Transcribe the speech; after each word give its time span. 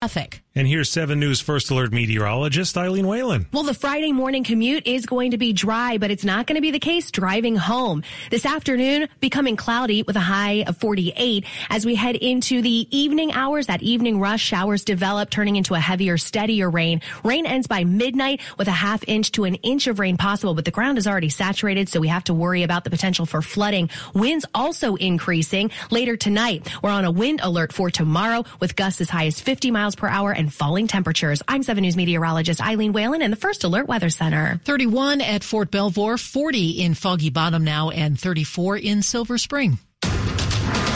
Traffic. 0.00 0.44
And 0.54 0.66
here's 0.66 0.90
7 0.90 1.20
News 1.20 1.40
First 1.40 1.70
Alert 1.70 1.92
meteorologist 1.92 2.76
Eileen 2.76 3.06
Whalen. 3.06 3.46
Well, 3.52 3.62
the 3.62 3.74
Friday 3.74 4.12
morning 4.12 4.42
commute 4.42 4.88
is 4.88 5.06
going 5.06 5.30
to 5.30 5.38
be 5.38 5.52
dry, 5.52 5.98
but 5.98 6.10
it's 6.10 6.24
not 6.24 6.48
going 6.48 6.56
to 6.56 6.60
be 6.60 6.72
the 6.72 6.80
case 6.80 7.12
driving 7.12 7.54
home. 7.54 8.02
This 8.30 8.44
afternoon, 8.44 9.08
becoming 9.20 9.54
cloudy 9.54 10.02
with 10.02 10.16
a 10.16 10.20
high 10.20 10.64
of 10.66 10.76
48. 10.76 11.44
As 11.70 11.86
we 11.86 11.94
head 11.94 12.16
into 12.16 12.60
the 12.60 12.88
evening 12.96 13.32
hours, 13.32 13.68
that 13.68 13.82
evening 13.82 14.18
rush, 14.18 14.40
showers 14.40 14.84
develop, 14.84 15.30
turning 15.30 15.54
into 15.54 15.74
a 15.74 15.80
heavier, 15.80 16.16
steadier 16.18 16.68
rain. 16.68 17.02
Rain 17.22 17.46
ends 17.46 17.68
by 17.68 17.84
midnight 17.84 18.40
with 18.56 18.66
a 18.66 18.72
half 18.72 19.04
inch 19.06 19.30
to 19.32 19.44
an 19.44 19.56
inch 19.56 19.86
of 19.86 20.00
rain 20.00 20.16
possible, 20.16 20.54
but 20.54 20.64
the 20.64 20.72
ground 20.72 20.98
is 20.98 21.06
already 21.06 21.28
saturated, 21.28 21.88
so 21.88 22.00
we 22.00 22.08
have 22.08 22.24
to 22.24 22.34
worry 22.34 22.64
about 22.64 22.82
the 22.82 22.90
potential 22.90 23.26
for 23.26 23.42
flooding. 23.42 23.90
Winds 24.12 24.44
also 24.54 24.96
increasing 24.96 25.70
later 25.92 26.16
tonight. 26.16 26.68
We're 26.82 26.90
on 26.90 27.04
a 27.04 27.12
wind 27.12 27.40
alert 27.44 27.72
for 27.72 27.90
tomorrow 27.90 28.44
with 28.58 28.74
gusts 28.74 29.00
as 29.00 29.10
high 29.10 29.26
as 29.26 29.40
50 29.40 29.70
miles 29.70 29.87
per 29.96 30.08
hour 30.08 30.32
and 30.32 30.52
falling 30.52 30.86
temperatures. 30.86 31.42
I'm 31.46 31.62
7 31.62 31.82
News 31.82 31.96
meteorologist 31.96 32.64
Eileen 32.64 32.92
Whalen 32.92 33.22
in 33.22 33.30
the 33.30 33.36
First 33.36 33.64
Alert 33.64 33.88
Weather 33.88 34.10
Center. 34.10 34.60
31 34.64 35.20
at 35.20 35.44
Fort 35.44 35.70
Belvoir, 35.70 36.16
40 36.16 36.82
in 36.82 36.94
Foggy 36.94 37.30
Bottom 37.30 37.64
now, 37.64 37.90
and 37.90 38.18
34 38.18 38.78
in 38.78 39.02
Silver 39.02 39.38
Spring. 39.38 39.78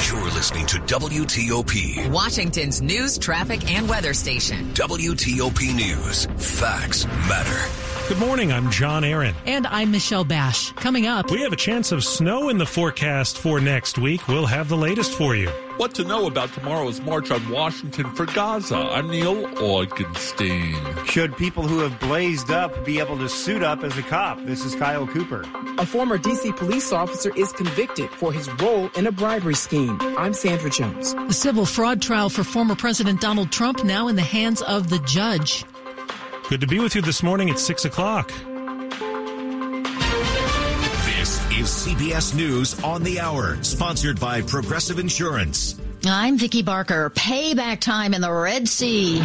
You're 0.09 0.31
listening 0.33 0.67
to 0.67 0.79
WTOP, 0.79 2.11
Washington's 2.11 2.83
news, 2.83 3.19
traffic, 3.19 3.71
and 3.71 3.89
weather 3.89 4.13
station. 4.15 4.73
WTOP 4.75 5.75
News. 5.75 6.27
Facts 6.37 7.07
matter. 7.07 7.92
Good 8.13 8.21
morning, 8.21 8.53
I'm 8.53 8.71
John 8.71 9.05
Aaron. 9.05 9.35
And 9.47 9.67
I'm 9.67 9.91
Michelle 9.91 10.23
Bash. 10.23 10.71
Coming 10.73 11.07
up, 11.07 11.31
We 11.31 11.41
have 11.41 11.55
a 11.55 11.57
chance 11.57 11.93
of 11.93 12.05
snow 12.05 12.51
in 12.51 12.59
the 12.59 12.67
forecast 12.67 13.39
for 13.39 13.59
next 13.59 13.97
week. 13.97 14.29
We'll 14.29 14.45
have 14.45 14.69
the 14.69 14.77
latest 14.77 15.15
for 15.15 15.35
you. 15.35 15.49
What 15.79 15.95
to 15.95 16.05
know 16.05 16.27
about 16.27 16.53
tomorrow's 16.53 17.01
March 17.01 17.31
on 17.31 17.49
Washington 17.49 18.15
for 18.15 18.27
Gaza? 18.27 18.77
I'm 18.77 19.09
Neil 19.09 19.47
Augenstein. 19.55 21.07
Should 21.07 21.39
people 21.39 21.67
who 21.67 21.79
have 21.79 21.99
blazed 22.01 22.51
up 22.51 22.85
be 22.85 22.99
able 22.99 23.17
to 23.17 23.31
suit 23.31 23.63
up 23.63 23.83
as 23.83 23.97
a 23.97 24.03
cop? 24.03 24.45
This 24.45 24.63
is 24.63 24.75
Kyle 24.75 25.07
Cooper. 25.07 25.47
A 25.79 25.87
former 25.87 26.19
D.C. 26.19 26.53
police 26.53 26.93
officer 26.93 27.35
is 27.35 27.51
convicted 27.53 28.11
for 28.11 28.31
his 28.31 28.47
role 28.61 28.91
in 28.95 29.07
a 29.07 29.13
bribery 29.13 29.55
scheme. 29.55 29.97
I'm 30.19 30.35
Sandra 30.35 30.69
Jones. 30.69 31.15
the 31.15 31.33
civil 31.33 31.65
fraud 31.65 32.03
trial 32.03 32.29
for 32.29 32.45
former 32.45 32.77
President 32.77 33.23
Donald 33.23 33.51
Trump 33.51 33.85
now 33.85 34.09
in 34.09 34.17
the 34.17 34.21
hands 34.21 34.61
of 34.61 34.91
the 34.91 34.99
judge. 34.99 35.65
Good 36.53 36.61
to 36.61 36.67
be 36.67 36.81
with 36.81 36.95
you 36.95 37.01
this 37.01 37.23
morning 37.23 37.49
at 37.49 37.59
6 37.59 37.87
o'clock. 37.87 38.29
This 41.07 41.41
is 41.51 41.67
CBS 41.67 42.35
News 42.35 42.79
on 42.85 43.03
the 43.03 43.21
Hour, 43.21 43.57
sponsored 43.63 44.21
by 44.21 44.43
Progressive 44.43 44.99
Insurance. 44.99 45.81
I'm 46.05 46.37
Vicki 46.37 46.61
Barker. 46.61 47.09
Payback 47.09 47.81
time 47.81 48.13
in 48.13 48.21
the 48.21 48.31
Red 48.31 48.69
Sea. 48.69 49.23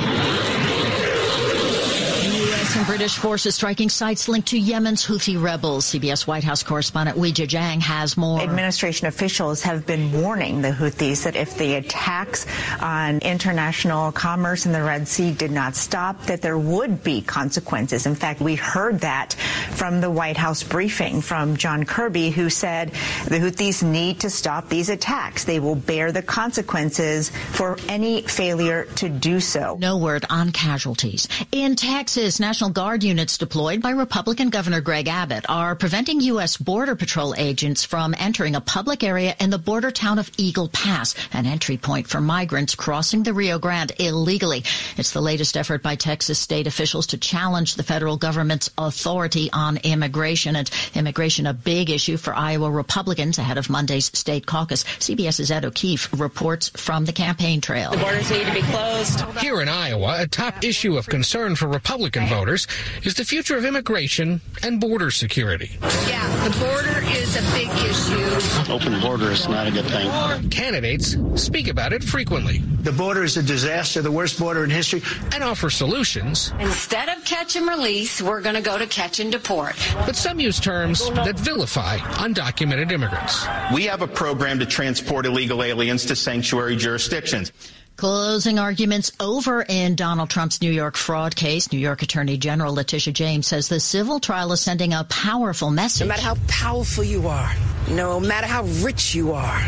British 2.88 3.18
forces 3.18 3.54
striking 3.54 3.90
sites 3.90 4.30
linked 4.30 4.48
to 4.48 4.58
Yemen's 4.58 5.06
Houthi 5.06 5.40
rebels. 5.40 5.88
CBS 5.88 6.26
White 6.26 6.46
House 6.46 6.64
correspondent 6.64 7.18
Weijia 7.18 7.46
Jiang 7.46 7.82
has 7.82 8.16
more. 8.16 8.40
Administration 8.40 9.08
officials 9.08 9.62
have 9.62 9.86
been 9.86 10.10
warning 10.14 10.62
the 10.62 10.72
Houthis 10.72 11.26
that 11.26 11.36
if 11.36 11.58
the 11.58 11.76
attacks 11.76 12.46
on 12.82 13.20
international 13.20 14.14
commerce 14.14 14.66
in 14.66 14.72
the 14.72 14.82
Red 14.82 15.06
Sea 15.06 15.34
did 15.34 15.52
not 15.52 15.76
stop, 15.76 16.24
that 16.28 16.42
there 16.42 16.58
would 16.58 17.04
be 17.04 17.20
consequences. 17.22 18.06
In 18.06 18.16
fact, 18.16 18.40
we 18.40 18.56
heard 18.56 19.02
that 19.02 19.34
from 19.34 20.00
the 20.00 20.10
White 20.10 20.38
House 20.38 20.64
briefing 20.64 21.20
from 21.20 21.58
John 21.58 21.84
Kirby, 21.84 22.30
who 22.30 22.50
said 22.50 22.92
the 23.26 23.38
Houthis 23.38 23.84
need 23.84 24.22
to 24.22 24.30
stop 24.30 24.70
these 24.70 24.88
attacks. 24.88 25.44
They 25.44 25.60
will 25.60 25.76
bear 25.76 26.14
the 26.14 26.24
consequences 26.24 27.32
for 27.32 27.78
any 27.90 28.22
failure 28.22 28.86
to 28.96 29.10
do 29.10 29.42
so. 29.42 29.76
No 29.78 29.98
word 29.98 30.24
on 30.30 30.54
casualties. 30.54 31.28
In 31.52 31.76
Texas, 31.76 32.40
National 32.40 32.77
Guard 32.78 33.04
units 33.04 33.40
deployed 33.40 33.82
by 33.82 33.90
Republican 33.90 34.52
Governor 34.52 34.82
Greg 34.82 35.08
Abbott 35.08 35.48
are 35.50 35.76
preventing 35.76 36.22
U.S. 36.22 36.58
Border 36.58 36.96
Patrol 36.96 37.34
agents 37.36 37.84
from 37.84 38.14
entering 38.20 38.56
a 38.56 38.62
public 38.62 39.04
area 39.04 39.36
in 39.40 39.50
the 39.50 39.58
border 39.58 39.90
town 39.90 40.20
of 40.20 40.30
Eagle 40.38 40.68
Pass, 40.68 41.16
an 41.34 41.48
entry 41.48 41.78
point 41.78 42.06
for 42.06 42.22
migrants 42.22 42.76
crossing 42.76 43.24
the 43.24 43.34
Rio 43.34 43.58
Grande 43.58 43.94
illegally. 43.98 44.64
It's 44.96 45.10
the 45.10 45.22
latest 45.22 45.58
effort 45.58 45.82
by 45.82 45.96
Texas 45.96 46.38
state 46.38 46.68
officials 46.68 47.08
to 47.08 47.18
challenge 47.18 47.74
the 47.74 47.82
federal 47.82 48.16
government's 48.16 48.70
authority 48.78 49.50
on 49.52 49.78
immigration 49.78 50.56
and 50.56 50.70
immigration 50.94 51.48
a 51.48 51.56
big 51.56 51.90
issue 51.90 52.16
for 52.16 52.36
Iowa 52.36 52.70
Republicans 52.70 53.40
ahead 53.40 53.58
of 53.58 53.72
Monday's 53.72 54.16
state 54.16 54.46
caucus. 54.46 54.84
CBS's 54.84 55.50
Ed 55.50 55.66
O'Keefe 55.66 56.14
reports 56.14 56.70
from 56.76 57.06
the 57.06 57.14
campaign 57.14 57.60
trail. 57.60 57.90
The 57.90 57.98
borders 57.98 58.30
need 58.30 58.46
to 58.46 58.54
be 58.54 58.62
closed. 58.62 59.22
Here 59.40 59.62
in 59.62 59.68
Iowa, 59.68 60.22
a 60.22 60.28
top 60.28 60.64
issue 60.64 60.96
of 60.96 61.08
concern 61.08 61.56
for 61.56 61.68
Republican 61.68 62.28
voters 62.28 62.67
is 63.04 63.16
the 63.16 63.26
future 63.26 63.58
of 63.58 63.66
immigration 63.66 64.42
and 64.64 64.80
border 64.80 65.12
security. 65.12 65.78
Yeah, 66.08 66.48
the 66.48 66.60
border 66.60 67.06
is 67.18 67.36
a 67.36 67.42
big 67.54 67.70
issue. 67.90 68.72
Open 68.72 69.00
border 69.02 69.32
is 69.32 69.48
not 69.48 69.68
a 69.68 69.72
good 69.72 69.86
thing. 69.86 70.50
Candidates 70.50 71.18
speak 71.36 71.68
about 71.68 71.94
it 71.94 72.04
frequently. 72.04 72.60
The 72.60 72.92
border 72.92 73.24
is 73.24 73.38
a 73.38 73.44
disaster, 73.44 74.02
the 74.02 74.12
worst 74.12 74.40
border 74.40 74.64
in 74.64 74.70
history. 74.70 75.02
And 75.34 75.44
offer 75.44 75.70
solutions. 75.70 76.54
Instead 76.60 77.10
of 77.10 77.24
catch 77.26 77.56
and 77.56 77.68
release, 77.68 78.22
we're 78.22 78.42
going 78.42 78.56
to 78.56 78.62
go 78.62 78.78
to 78.78 78.88
catch 78.88 79.20
and 79.20 79.32
deport. 79.32 79.76
But 80.06 80.16
some 80.16 80.40
use 80.40 80.60
terms 80.60 81.10
that 81.12 81.38
vilify 81.40 81.98
undocumented 81.98 82.92
immigrants. 82.92 83.46
We 83.74 83.84
have 83.86 84.02
a 84.02 84.08
program 84.08 84.60
to 84.60 84.66
transport 84.66 85.26
illegal 85.26 85.64
aliens 85.64 86.06
to 86.06 86.16
sanctuary 86.16 86.76
jurisdictions. 86.76 87.52
Closing 87.98 88.60
arguments 88.60 89.12
over 89.20 89.66
in 89.68 89.96
Donald 89.96 90.30
Trump's 90.30 90.62
New 90.62 90.70
York 90.72 90.96
fraud 90.96 91.36
case. 91.36 91.72
New 91.72 91.80
York 91.80 92.04
Attorney 92.04 92.38
General 92.38 92.72
Letitia 92.76 93.12
James 93.12 93.48
says 93.48 93.70
the 93.70 93.80
civil 93.80 94.20
trial 94.20 94.52
is 94.52 94.62
sending 94.62 94.94
a 94.94 95.04
powerful 95.06 95.72
message. 95.72 96.02
No 96.02 96.10
matter 96.10 96.22
how 96.22 96.38
powerful 96.48 97.04
you 97.04 97.28
are, 97.28 97.52
no 97.90 98.20
matter 98.20 98.46
how 98.46 98.66
rich 98.86 99.16
you 99.16 99.32
are, 99.32 99.60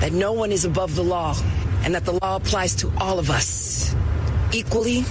that 0.00 0.12
no 0.12 0.32
one 0.32 0.52
is 0.52 0.64
above 0.64 0.96
the 0.96 1.04
law 1.04 1.36
and 1.82 1.94
that 1.94 2.06
the 2.06 2.12
law 2.12 2.36
applies 2.36 2.74
to 2.76 2.90
all 2.96 3.18
of 3.18 3.28
us 3.28 3.94
equally 4.52 5.04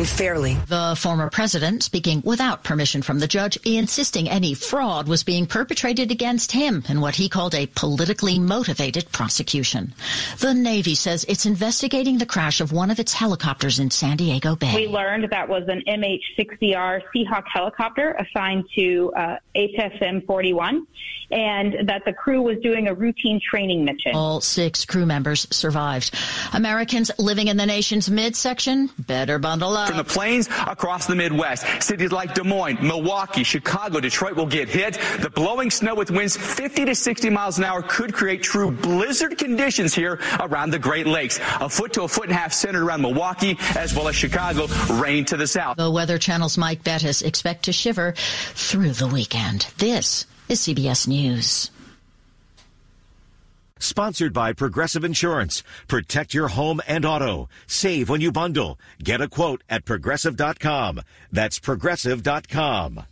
and 0.00 0.08
fairly. 0.08 0.54
The 0.66 0.96
former 0.98 1.28
president 1.28 1.82
speaking 1.82 2.22
without 2.24 2.64
permission 2.64 3.02
from 3.02 3.18
the 3.18 3.26
judge, 3.26 3.58
insisting 3.66 4.30
any 4.30 4.54
fraud 4.54 5.06
was 5.06 5.22
being 5.22 5.46
perpetrated 5.46 6.10
against 6.10 6.52
him 6.52 6.82
in 6.88 7.02
what 7.02 7.14
he 7.14 7.28
called 7.28 7.54
a 7.54 7.66
politically 7.66 8.38
motivated 8.38 9.12
prosecution. 9.12 9.92
The 10.38 10.54
Navy 10.54 10.94
says 10.94 11.26
it's 11.28 11.44
investigating 11.44 12.16
the 12.16 12.24
crash 12.24 12.62
of 12.62 12.72
one 12.72 12.90
of 12.90 12.98
its 12.98 13.12
helicopters 13.12 13.78
in 13.78 13.90
San 13.90 14.16
Diego 14.16 14.56
Bay. 14.56 14.74
We 14.74 14.88
learned 14.88 15.28
that 15.30 15.48
was 15.48 15.64
an 15.68 15.82
MH-60R 15.86 17.02
Seahawk 17.14 17.44
helicopter 17.52 18.12
assigned 18.12 18.64
to 18.76 19.12
uh, 19.14 19.36
HSM 19.54 20.24
41 20.24 20.86
and 21.30 21.88
that 21.88 22.04
the 22.04 22.12
crew 22.12 22.42
was 22.42 22.58
doing 22.58 22.88
a 22.88 22.94
routine 22.94 23.40
training 23.40 23.84
mission. 23.84 24.14
All 24.14 24.40
six 24.40 24.84
crew 24.84 25.06
members 25.06 25.46
survived. 25.50 26.14
Americans 26.52 27.10
living 27.18 27.48
in 27.48 27.56
the 27.56 27.66
nation's 27.66 28.10
midsection 28.10 28.90
better 28.98 29.38
bundle 29.38 29.76
up. 29.76 29.88
From 29.88 29.96
the 29.96 30.04
plains 30.04 30.48
across 30.66 31.06
the 31.06 31.14
Midwest, 31.14 31.64
cities 31.82 32.12
like 32.12 32.34
Des 32.34 32.42
Moines, 32.42 32.78
Milwaukee, 32.80 33.44
Chicago, 33.44 34.00
Detroit 34.00 34.34
will 34.34 34.46
get 34.46 34.68
hit. 34.68 34.98
The 35.20 35.30
blowing 35.30 35.70
snow 35.70 35.94
with 35.94 36.10
winds 36.10 36.36
50 36.36 36.86
to 36.86 36.94
60 36.94 37.30
miles 37.30 37.58
an 37.58 37.64
hour 37.64 37.82
could 37.82 38.12
create 38.12 38.42
true 38.42 38.70
blizzard 38.70 39.38
conditions 39.38 39.94
here 39.94 40.18
around 40.40 40.70
the 40.70 40.78
Great 40.78 41.06
Lakes. 41.06 41.38
A 41.60 41.68
foot 41.68 41.92
to 41.94 42.02
a 42.02 42.08
foot 42.08 42.24
and 42.24 42.32
a 42.32 42.36
half 42.36 42.52
centered 42.52 42.82
around 42.82 43.02
Milwaukee 43.02 43.56
as 43.76 43.94
well 43.94 44.08
as 44.08 44.16
Chicago. 44.16 44.66
Rain 44.94 45.24
to 45.26 45.36
the 45.36 45.46
south. 45.46 45.76
The 45.76 45.90
Weather 45.90 46.18
Channel's 46.18 46.58
Mike 46.58 46.82
Bettes 46.82 47.22
expect 47.22 47.64
to 47.64 47.72
shiver 47.72 48.14
through 48.16 48.92
the 48.92 49.06
weekend. 49.06 49.66
This 49.78 50.26
is 50.50 50.60
CBS 50.60 51.06
News. 51.06 51.70
Sponsored 53.78 54.32
by 54.34 54.52
Progressive 54.52 55.04
Insurance. 55.04 55.62
Protect 55.88 56.34
your 56.34 56.48
home 56.48 56.80
and 56.86 57.04
auto. 57.06 57.48
Save 57.66 58.10
when 58.10 58.20
you 58.20 58.30
bundle. 58.30 58.78
Get 59.02 59.20
a 59.22 59.28
quote 59.28 59.62
at 59.70 59.84
progressive.com. 59.84 61.00
That's 61.32 61.58
progressive.com. 61.58 63.04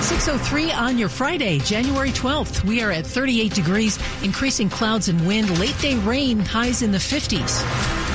603 0.00 0.72
on 0.72 0.98
your 0.98 1.08
Friday, 1.08 1.58
January 1.60 2.10
12th. 2.10 2.64
We 2.64 2.82
are 2.82 2.90
at 2.90 3.06
38 3.06 3.52
degrees, 3.52 3.98
increasing 4.24 4.68
clouds 4.70 5.08
and 5.08 5.24
wind, 5.26 5.58
late 5.60 5.78
day 5.80 5.96
rain, 5.98 6.40
highs 6.40 6.82
in 6.82 6.92
the 6.92 6.98
50s. 6.98 8.11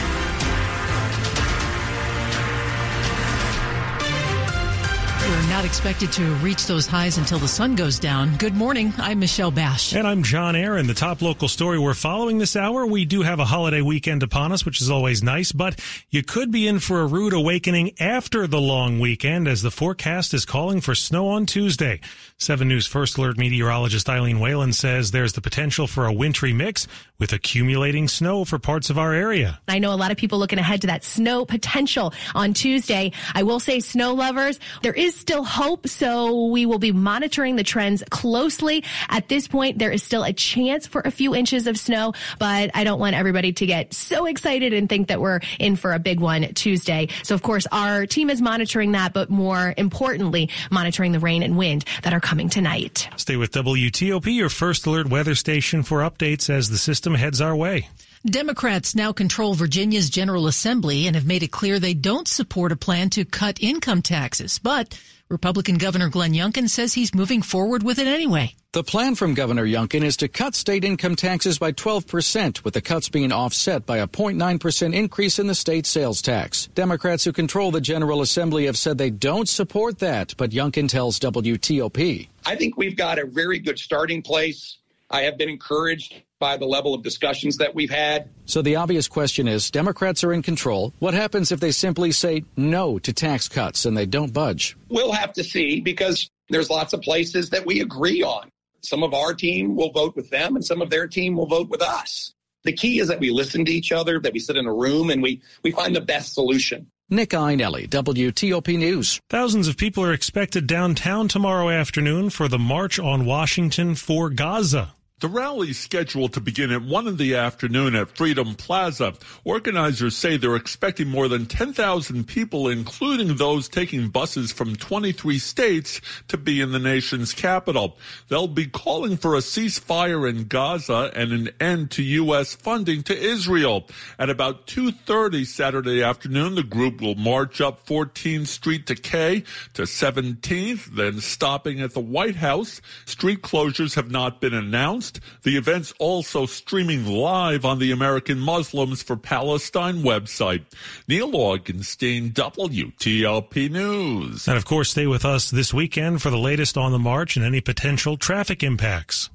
Not 5.57 5.65
expected 5.65 6.11
to 6.11 6.23
reach 6.35 6.67
those 6.67 6.85
highs 6.85 7.17
until 7.17 7.39
the 7.39 7.47
sun 7.47 7.75
goes 7.75 7.97
down. 7.97 8.37
Good 8.37 8.53
morning. 8.53 8.93
I'm 8.99 9.17
Michelle 9.17 9.49
Bash. 9.49 9.91
And 9.91 10.05
I'm 10.05 10.21
John 10.21 10.55
Aaron. 10.55 10.85
The 10.85 10.93
top 10.93 11.23
local 11.23 11.47
story 11.47 11.79
we're 11.79 11.95
following 11.95 12.37
this 12.37 12.55
hour. 12.55 12.85
We 12.85 13.05
do 13.05 13.23
have 13.23 13.39
a 13.39 13.45
holiday 13.45 13.81
weekend 13.81 14.21
upon 14.21 14.51
us, 14.51 14.65
which 14.65 14.81
is 14.81 14.91
always 14.91 15.23
nice, 15.23 15.51
but 15.51 15.79
you 16.11 16.21
could 16.21 16.51
be 16.51 16.67
in 16.67 16.77
for 16.77 17.01
a 17.01 17.07
rude 17.07 17.33
awakening 17.33 17.99
after 17.99 18.45
the 18.45 18.61
long 18.61 18.99
weekend 18.99 19.47
as 19.47 19.63
the 19.63 19.71
forecast 19.71 20.35
is 20.35 20.45
calling 20.45 20.79
for 20.79 20.93
snow 20.93 21.27
on 21.29 21.47
Tuesday. 21.47 22.01
7 22.37 22.67
News 22.67 22.85
First 22.85 23.17
Alert 23.17 23.39
meteorologist 23.39 24.07
Eileen 24.07 24.39
Whalen 24.39 24.73
says 24.73 25.09
there's 25.09 25.33
the 25.33 25.41
potential 25.41 25.87
for 25.87 26.05
a 26.05 26.13
wintry 26.13 26.53
mix 26.53 26.87
with 27.17 27.33
accumulating 27.33 28.07
snow 28.07 28.45
for 28.45 28.59
parts 28.59 28.91
of 28.91 28.99
our 28.99 29.11
area. 29.11 29.59
I 29.67 29.79
know 29.79 29.91
a 29.91 29.97
lot 29.97 30.11
of 30.11 30.17
people 30.17 30.37
looking 30.37 30.59
ahead 30.59 30.81
to 30.81 30.87
that 30.87 31.03
snow 31.03 31.45
potential 31.45 32.13
on 32.35 32.53
Tuesday. 32.53 33.11
I 33.33 33.41
will 33.41 33.59
say, 33.59 33.79
snow 33.79 34.13
lovers, 34.13 34.59
there 34.83 34.93
is 34.93 35.15
still 35.15 35.46
hope, 35.47 35.87
so 35.87 36.47
we 36.47 36.65
will 36.65 36.79
be 36.79 36.91
monitoring 36.91 37.55
the 37.55 37.63
trends 37.63 38.03
closely. 38.09 38.83
At 39.09 39.29
this 39.29 39.47
point, 39.47 39.79
there 39.79 39.91
is 39.91 40.03
still 40.03 40.23
a 40.23 40.33
chance 40.33 40.85
for 40.85 41.01
a 41.03 41.11
few 41.11 41.33
inches 41.33 41.67
of 41.67 41.79
snow, 41.79 42.13
but 42.37 42.71
I 42.73 42.83
don't 42.83 42.99
want 42.99 43.15
everybody 43.15 43.53
to 43.53 43.65
get 43.65 43.93
so 43.93 44.25
excited 44.25 44.73
and 44.73 44.87
think 44.87 45.07
that 45.07 45.21
we're 45.21 45.39
in 45.59 45.75
for 45.75 45.93
a 45.93 45.99
big 45.99 46.19
one 46.19 46.53
Tuesday. 46.53 47.07
So, 47.23 47.33
of 47.33 47.41
course, 47.41 47.65
our 47.71 48.05
team 48.05 48.29
is 48.29 48.41
monitoring 48.41 48.91
that, 48.91 49.13
but 49.13 49.29
more 49.29 49.73
importantly, 49.77 50.49
monitoring 50.69 51.13
the 51.13 51.19
rain 51.19 51.43
and 51.43 51.57
wind 51.57 51.85
that 52.03 52.13
are 52.13 52.19
coming 52.19 52.49
tonight. 52.49 53.09
Stay 53.15 53.37
with 53.37 53.51
WTOP, 53.51 54.35
your 54.35 54.49
first 54.49 54.85
alert 54.85 55.09
weather 55.09 55.35
station 55.35 55.83
for 55.83 55.99
updates 55.99 56.49
as 56.49 56.69
the 56.69 56.77
system 56.77 57.15
heads 57.15 57.41
our 57.41 57.55
way. 57.55 57.89
Democrats 58.25 58.95
now 58.95 59.13
control 59.13 59.53
Virginia's 59.53 60.09
General 60.09 60.47
Assembly 60.47 61.07
and 61.07 61.15
have 61.15 61.25
made 61.25 61.43
it 61.43 61.51
clear 61.51 61.79
they 61.79 61.93
don't 61.93 62.27
support 62.27 62.71
a 62.71 62.75
plan 62.75 63.09
to 63.11 63.23
cut 63.23 63.61
income 63.61 64.01
taxes. 64.01 64.59
But 64.59 64.99
Republican 65.29 65.77
Governor 65.77 66.07
Glenn 66.09 66.33
Youngkin 66.33 66.69
says 66.69 66.93
he's 66.93 67.13
moving 67.13 67.41
forward 67.41 67.83
with 67.83 67.99
it 67.99 68.07
anyway. 68.07 68.55
The 68.71 68.83
plan 68.83 69.15
from 69.15 69.33
Governor 69.33 69.65
Youngkin 69.65 70.03
is 70.03 70.15
to 70.17 70.27
cut 70.27 70.55
state 70.55 70.85
income 70.85 71.15
taxes 71.15 71.59
by 71.59 71.73
12%, 71.73 72.63
with 72.63 72.73
the 72.73 72.81
cuts 72.81 73.09
being 73.09 73.31
offset 73.33 73.85
by 73.85 73.97
a 73.97 74.07
0.9% 74.07 74.93
increase 74.93 75.39
in 75.39 75.47
the 75.47 75.55
state 75.55 75.85
sales 75.85 76.21
tax. 76.21 76.67
Democrats 76.75 77.25
who 77.25 77.33
control 77.33 77.71
the 77.71 77.81
General 77.81 78.21
Assembly 78.21 78.67
have 78.67 78.77
said 78.77 78.97
they 78.97 79.09
don't 79.09 79.49
support 79.49 79.99
that, 79.99 80.33
but 80.37 80.51
Youngkin 80.51 80.87
tells 80.87 81.19
WTOP. 81.19 82.27
I 82.45 82.55
think 82.55 82.77
we've 82.77 82.95
got 82.95 83.19
a 83.19 83.25
very 83.25 83.59
good 83.59 83.79
starting 83.79 84.21
place. 84.21 84.77
I 85.09 85.23
have 85.23 85.37
been 85.37 85.49
encouraged 85.49 86.21
by 86.39 86.57
the 86.57 86.65
level 86.65 86.93
of 86.93 87.03
discussions 87.03 87.57
that 87.57 87.73
we've 87.73 87.89
had. 87.89 88.29
So 88.45 88.61
the 88.61 88.75
obvious 88.75 89.07
question 89.07 89.47
is 89.47 89.71
Democrats 89.71 90.23
are 90.23 90.33
in 90.33 90.41
control. 90.41 90.93
What 90.99 91.13
happens 91.13 91.51
if 91.51 91.59
they 91.59 91.71
simply 91.71 92.11
say 92.11 92.43
no 92.55 92.99
to 92.99 93.13
tax 93.13 93.47
cuts 93.47 93.85
and 93.85 93.97
they 93.97 94.05
don't 94.05 94.33
budge? 94.33 94.77
We'll 94.89 95.11
have 95.11 95.33
to 95.33 95.43
see 95.43 95.81
because 95.81 96.29
there's 96.49 96.69
lots 96.69 96.93
of 96.93 97.01
places 97.01 97.49
that 97.49 97.65
we 97.65 97.81
agree 97.81 98.23
on. 98.23 98.49
Some 98.81 99.03
of 99.03 99.13
our 99.13 99.33
team 99.33 99.75
will 99.75 99.91
vote 99.91 100.15
with 100.15 100.29
them 100.29 100.55
and 100.55 100.63
some 100.63 100.81
of 100.81 100.89
their 100.89 101.07
team 101.07 101.35
will 101.35 101.47
vote 101.47 101.69
with 101.69 101.81
us. 101.81 102.33
The 102.63 102.73
key 102.73 102.99
is 102.99 103.07
that 103.07 103.19
we 103.19 103.31
listen 103.31 103.65
to 103.65 103.71
each 103.71 103.91
other, 103.91 104.19
that 104.19 104.33
we 104.33 104.39
sit 104.39 104.57
in 104.57 104.65
a 104.65 104.73
room 104.73 105.09
and 105.09 105.21
we, 105.23 105.41
we 105.63 105.71
find 105.71 105.95
the 105.95 106.01
best 106.01 106.33
solution. 106.33 106.87
Nick 107.09 107.29
Iannelli, 107.29 107.87
WTOP 107.87 108.77
News. 108.77 109.21
Thousands 109.29 109.69
of 109.69 109.77
people 109.77 110.03
are 110.03 110.11
expected 110.11 110.67
downtown 110.67 111.29
tomorrow 111.29 111.69
afternoon 111.69 112.29
for 112.29 112.49
the 112.49 112.59
March 112.59 112.99
on 112.99 113.25
Washington 113.25 113.95
for 113.95 114.29
Gaza. 114.29 114.93
The 115.19 115.27
rally 115.27 115.71
is 115.71 115.79
scheduled 115.79 116.33
to 116.33 116.41
begin 116.41 116.71
at 116.71 116.83
1 116.83 117.07
in 117.07 117.17
the 117.17 117.33
afternoon 117.33 117.95
at 117.95 118.15
Freedom 118.15 118.53
Plaza. 118.53 119.15
Organizers 119.43 120.15
say 120.15 120.37
they're 120.37 120.55
expecting 120.55 121.07
more 121.07 121.27
than 121.27 121.47
10,000 121.47 122.27
people, 122.27 122.67
including 122.67 123.35
those 123.35 123.67
taking 123.67 124.09
buses 124.09 124.51
from 124.51 124.75
23 124.75 125.39
states, 125.39 126.01
to 126.27 126.37
be 126.37 126.61
in 126.61 126.71
the 126.71 126.77
nation's 126.77 127.33
capital. 127.33 127.97
They'll 128.27 128.47
be 128.47 128.67
calling 128.67 129.17
for 129.17 129.33
a 129.33 129.39
ceasefire 129.39 130.29
in 130.29 130.43
Gaza 130.43 131.09
and 131.15 131.31
an 131.31 131.49
end 131.59 131.89
to 131.91 132.03
U.S. 132.03 132.53
funding 132.53 133.01
to 133.01 133.17
Israel. 133.17 133.87
At 134.19 134.29
about 134.29 134.67
2.30 134.67 135.47
Saturday 135.47 136.03
afternoon, 136.03 136.53
the 136.53 136.61
group 136.61 137.01
will 137.01 137.15
march 137.15 137.59
up 137.59 137.87
14th 137.87 138.45
Street 138.45 138.85
to 138.85 138.93
K 138.93 139.43
to 139.73 139.81
17th, 139.81 140.95
then 140.95 141.21
stopping 141.21 141.81
at 141.81 141.95
the 141.95 141.99
White 141.99 142.35
House. 142.35 142.81
Street 143.05 143.41
closures 143.41 143.95
have 143.95 144.11
not 144.11 144.39
been 144.39 144.53
announced. 144.53 145.06
The 145.43 145.57
event's 145.57 145.93
also 145.99 146.45
streaming 146.45 147.05
live 147.05 147.65
on 147.65 147.79
the 147.79 147.91
American 147.91 148.39
Muslims 148.39 149.03
for 149.03 149.15
Palestine 149.15 150.03
website. 150.03 150.65
Neil 151.07 151.31
Augenstein, 151.31 152.33
WTOP 152.33 153.71
News. 153.71 154.47
And 154.47 154.57
of 154.57 154.65
course, 154.65 154.91
stay 154.91 155.07
with 155.07 155.25
us 155.25 155.51
this 155.51 155.73
weekend 155.73 156.21
for 156.21 156.29
the 156.29 156.37
latest 156.37 156.77
on 156.77 156.91
the 156.91 156.99
march 156.99 157.35
and 157.35 157.45
any 157.45 157.61
potential 157.61 158.17
traffic 158.17 158.63
impacts. 158.63 159.29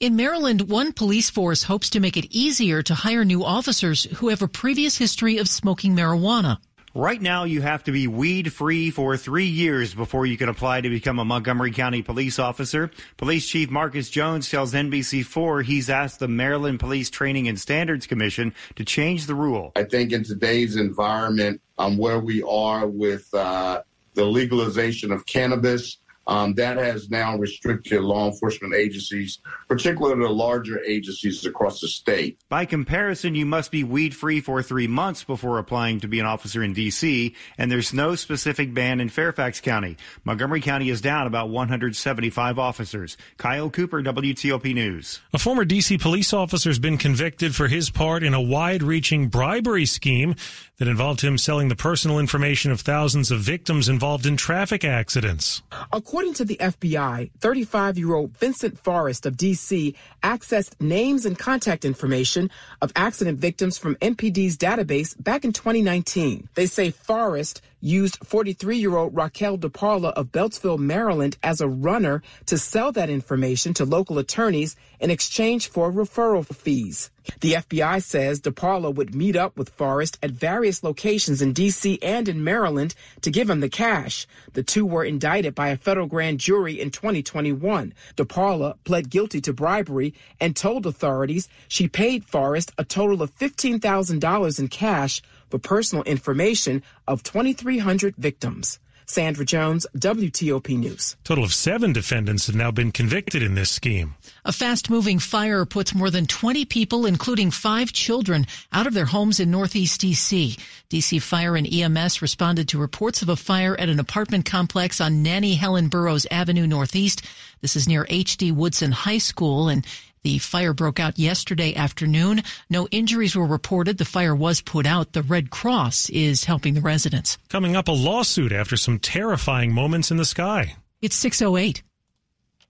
In 0.00 0.14
Maryland, 0.14 0.68
one 0.70 0.92
police 0.92 1.28
force 1.28 1.64
hopes 1.64 1.90
to 1.90 1.98
make 1.98 2.16
it 2.16 2.30
easier 2.30 2.82
to 2.82 2.94
hire 2.94 3.24
new 3.24 3.44
officers 3.44 4.04
who 4.18 4.28
have 4.28 4.42
a 4.42 4.48
previous 4.48 4.96
history 4.96 5.38
of 5.38 5.48
smoking 5.48 5.96
marijuana. 5.96 6.58
Right 6.94 7.20
now, 7.20 7.44
you 7.44 7.60
have 7.60 7.84
to 7.84 7.92
be 7.92 8.06
weed 8.06 8.50
free 8.50 8.90
for 8.90 9.16
three 9.18 9.46
years 9.46 9.92
before 9.94 10.24
you 10.24 10.38
can 10.38 10.48
apply 10.48 10.80
to 10.80 10.88
become 10.88 11.18
a 11.18 11.24
Montgomery 11.24 11.70
County 11.70 12.00
police 12.00 12.38
officer. 12.38 12.90
Police 13.18 13.46
Chief 13.46 13.68
Marcus 13.68 14.08
Jones 14.08 14.50
tells 14.50 14.72
NBC4 14.72 15.64
he's 15.64 15.90
asked 15.90 16.18
the 16.18 16.28
Maryland 16.28 16.80
Police 16.80 17.10
Training 17.10 17.46
and 17.46 17.60
Standards 17.60 18.06
Commission 18.06 18.54
to 18.76 18.84
change 18.86 19.26
the 19.26 19.34
rule. 19.34 19.72
I 19.76 19.84
think 19.84 20.12
in 20.12 20.24
today's 20.24 20.76
environment, 20.76 21.60
um, 21.76 21.98
where 21.98 22.20
we 22.20 22.42
are 22.42 22.86
with 22.86 23.32
uh, 23.34 23.82
the 24.14 24.24
legalization 24.24 25.12
of 25.12 25.26
cannabis, 25.26 25.98
um, 26.28 26.54
that 26.54 26.76
has 26.76 27.10
now 27.10 27.36
restricted 27.36 28.02
law 28.02 28.26
enforcement 28.26 28.74
agencies, 28.74 29.40
particularly 29.66 30.22
the 30.22 30.30
larger 30.30 30.78
agencies 30.84 31.44
across 31.46 31.80
the 31.80 31.88
state. 31.88 32.38
By 32.50 32.66
comparison, 32.66 33.34
you 33.34 33.46
must 33.46 33.72
be 33.72 33.82
weed 33.82 34.14
free 34.14 34.40
for 34.40 34.62
three 34.62 34.86
months 34.86 35.24
before 35.24 35.58
applying 35.58 36.00
to 36.00 36.08
be 36.08 36.20
an 36.20 36.26
officer 36.26 36.62
in 36.62 36.74
D.C., 36.74 37.34
and 37.56 37.72
there's 37.72 37.94
no 37.94 38.14
specific 38.14 38.74
ban 38.74 39.00
in 39.00 39.08
Fairfax 39.08 39.60
County. 39.60 39.96
Montgomery 40.24 40.60
County 40.60 40.90
is 40.90 41.00
down 41.00 41.26
about 41.26 41.48
175 41.48 42.58
officers. 42.58 43.16
Kyle 43.38 43.70
Cooper, 43.70 44.02
WTOP 44.02 44.74
News. 44.74 45.20
A 45.32 45.38
former 45.38 45.64
D.C. 45.64 45.96
police 45.96 46.34
officer 46.34 46.68
has 46.68 46.78
been 46.78 46.98
convicted 46.98 47.54
for 47.54 47.68
his 47.68 47.88
part 47.88 48.22
in 48.22 48.34
a 48.34 48.40
wide 48.40 48.82
reaching 48.82 49.28
bribery 49.28 49.86
scheme 49.86 50.34
that 50.76 50.88
involved 50.88 51.22
him 51.22 51.38
selling 51.38 51.68
the 51.68 51.76
personal 51.76 52.18
information 52.18 52.70
of 52.70 52.80
thousands 52.80 53.30
of 53.30 53.40
victims 53.40 53.88
involved 53.88 54.26
in 54.26 54.36
traffic 54.36 54.84
accidents. 54.84 55.62
According 55.92 56.17
to 56.18 56.44
the 56.44 56.56
FBI, 56.56 57.30
35 57.38 57.96
year 57.96 58.12
old 58.12 58.36
Vincent 58.38 58.76
Forrest 58.76 59.24
of 59.24 59.36
D.C. 59.36 59.94
accessed 60.24 60.72
names 60.80 61.24
and 61.24 61.38
contact 61.38 61.84
information 61.84 62.50
of 62.82 62.92
accident 62.96 63.38
victims 63.38 63.78
from 63.78 63.94
MPD's 63.96 64.56
database 64.56 65.14
back 65.22 65.44
in 65.44 65.52
2019. 65.52 66.48
They 66.56 66.66
say 66.66 66.90
Forrest 66.90 67.62
used 67.80 68.18
43 68.24 68.76
year 68.78 68.96
old 68.96 69.14
Raquel 69.14 69.58
DeParla 69.58 70.12
of 70.12 70.32
Beltsville, 70.32 70.78
Maryland, 70.78 71.36
as 71.42 71.60
a 71.60 71.68
runner 71.68 72.22
to 72.46 72.58
sell 72.58 72.92
that 72.92 73.10
information 73.10 73.74
to 73.74 73.84
local 73.84 74.18
attorneys 74.18 74.76
in 75.00 75.10
exchange 75.10 75.68
for 75.68 75.92
referral 75.92 76.46
fees. 76.46 77.10
The 77.40 77.54
FBI 77.54 78.02
says 78.02 78.40
DeParla 78.40 78.94
would 78.94 79.14
meet 79.14 79.36
up 79.36 79.56
with 79.56 79.68
Forrest 79.70 80.18
at 80.22 80.30
various 80.30 80.82
locations 80.82 81.42
in 81.42 81.52
D.C. 81.52 81.98
and 82.02 82.28
in 82.28 82.42
Maryland 82.42 82.94
to 83.20 83.30
give 83.30 83.50
him 83.50 83.60
the 83.60 83.68
cash. 83.68 84.26
The 84.54 84.62
two 84.62 84.86
were 84.86 85.04
indicted 85.04 85.54
by 85.54 85.68
a 85.68 85.76
federal 85.76 86.06
grand 86.06 86.40
jury 86.40 86.80
in 86.80 86.90
2021. 86.90 87.92
DeParla 88.16 88.76
pled 88.84 89.10
guilty 89.10 89.40
to 89.42 89.52
bribery 89.52 90.14
and 90.40 90.56
told 90.56 90.86
authorities 90.86 91.48
she 91.68 91.86
paid 91.86 92.24
Forrest 92.24 92.72
a 92.78 92.84
total 92.84 93.22
of 93.22 93.36
$15,000 93.36 94.58
in 94.58 94.68
cash 94.68 95.22
for 95.50 95.58
personal 95.58 96.04
information 96.04 96.82
of 97.06 97.22
2,300 97.22 98.16
victims. 98.16 98.78
Sandra 99.08 99.44
Jones, 99.46 99.86
WTOP 99.96 100.76
News. 100.76 101.16
Total 101.24 101.42
of 101.42 101.54
seven 101.54 101.94
defendants 101.94 102.46
have 102.46 102.54
now 102.54 102.70
been 102.70 102.92
convicted 102.92 103.42
in 103.42 103.54
this 103.54 103.70
scheme. 103.70 104.14
A 104.44 104.52
fast 104.52 104.90
moving 104.90 105.18
fire 105.18 105.64
puts 105.64 105.94
more 105.94 106.10
than 106.10 106.26
20 106.26 106.66
people, 106.66 107.06
including 107.06 107.50
five 107.50 107.90
children, 107.92 108.46
out 108.70 108.86
of 108.86 108.92
their 108.92 109.06
homes 109.06 109.40
in 109.40 109.50
Northeast 109.50 110.02
DC. 110.02 110.60
DC 110.90 111.22
Fire 111.22 111.56
and 111.56 111.72
EMS 111.72 112.20
responded 112.20 112.68
to 112.68 112.78
reports 112.78 113.22
of 113.22 113.30
a 113.30 113.36
fire 113.36 113.74
at 113.80 113.88
an 113.88 113.98
apartment 113.98 114.44
complex 114.44 115.00
on 115.00 115.22
Nanny 115.22 115.54
Helen 115.54 115.88
Burroughs 115.88 116.26
Avenue 116.30 116.66
Northeast. 116.66 117.22
This 117.62 117.76
is 117.76 117.88
near 117.88 118.06
H.D. 118.10 118.52
Woodson 118.52 118.92
High 118.92 119.18
School 119.18 119.70
and 119.70 119.86
the 120.28 120.36
fire 120.36 120.74
broke 120.74 121.00
out 121.00 121.18
yesterday 121.18 121.74
afternoon. 121.74 122.42
No 122.68 122.86
injuries 122.90 123.34
were 123.34 123.46
reported. 123.46 123.96
The 123.96 124.04
fire 124.04 124.36
was 124.36 124.60
put 124.60 124.84
out. 124.84 125.14
The 125.14 125.22
Red 125.22 125.48
Cross 125.48 126.10
is 126.10 126.44
helping 126.44 126.74
the 126.74 126.82
residents. 126.82 127.38
Coming 127.48 127.74
up, 127.74 127.88
a 127.88 127.92
lawsuit 127.92 128.52
after 128.52 128.76
some 128.76 128.98
terrifying 128.98 129.72
moments 129.72 130.10
in 130.10 130.18
the 130.18 130.26
sky. 130.26 130.76
It's 131.00 131.16
608. 131.16 131.82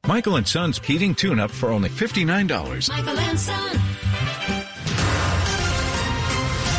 Michael 0.07 0.37
and 0.37 0.47
Son's 0.47 0.79
heating 0.79 1.17
tune 1.17 1.41
up 1.41 1.51
for 1.51 1.71
only 1.71 1.89
$59. 1.89 2.89
Michael 2.91 3.19
and 3.19 3.41
Son. 3.41 3.81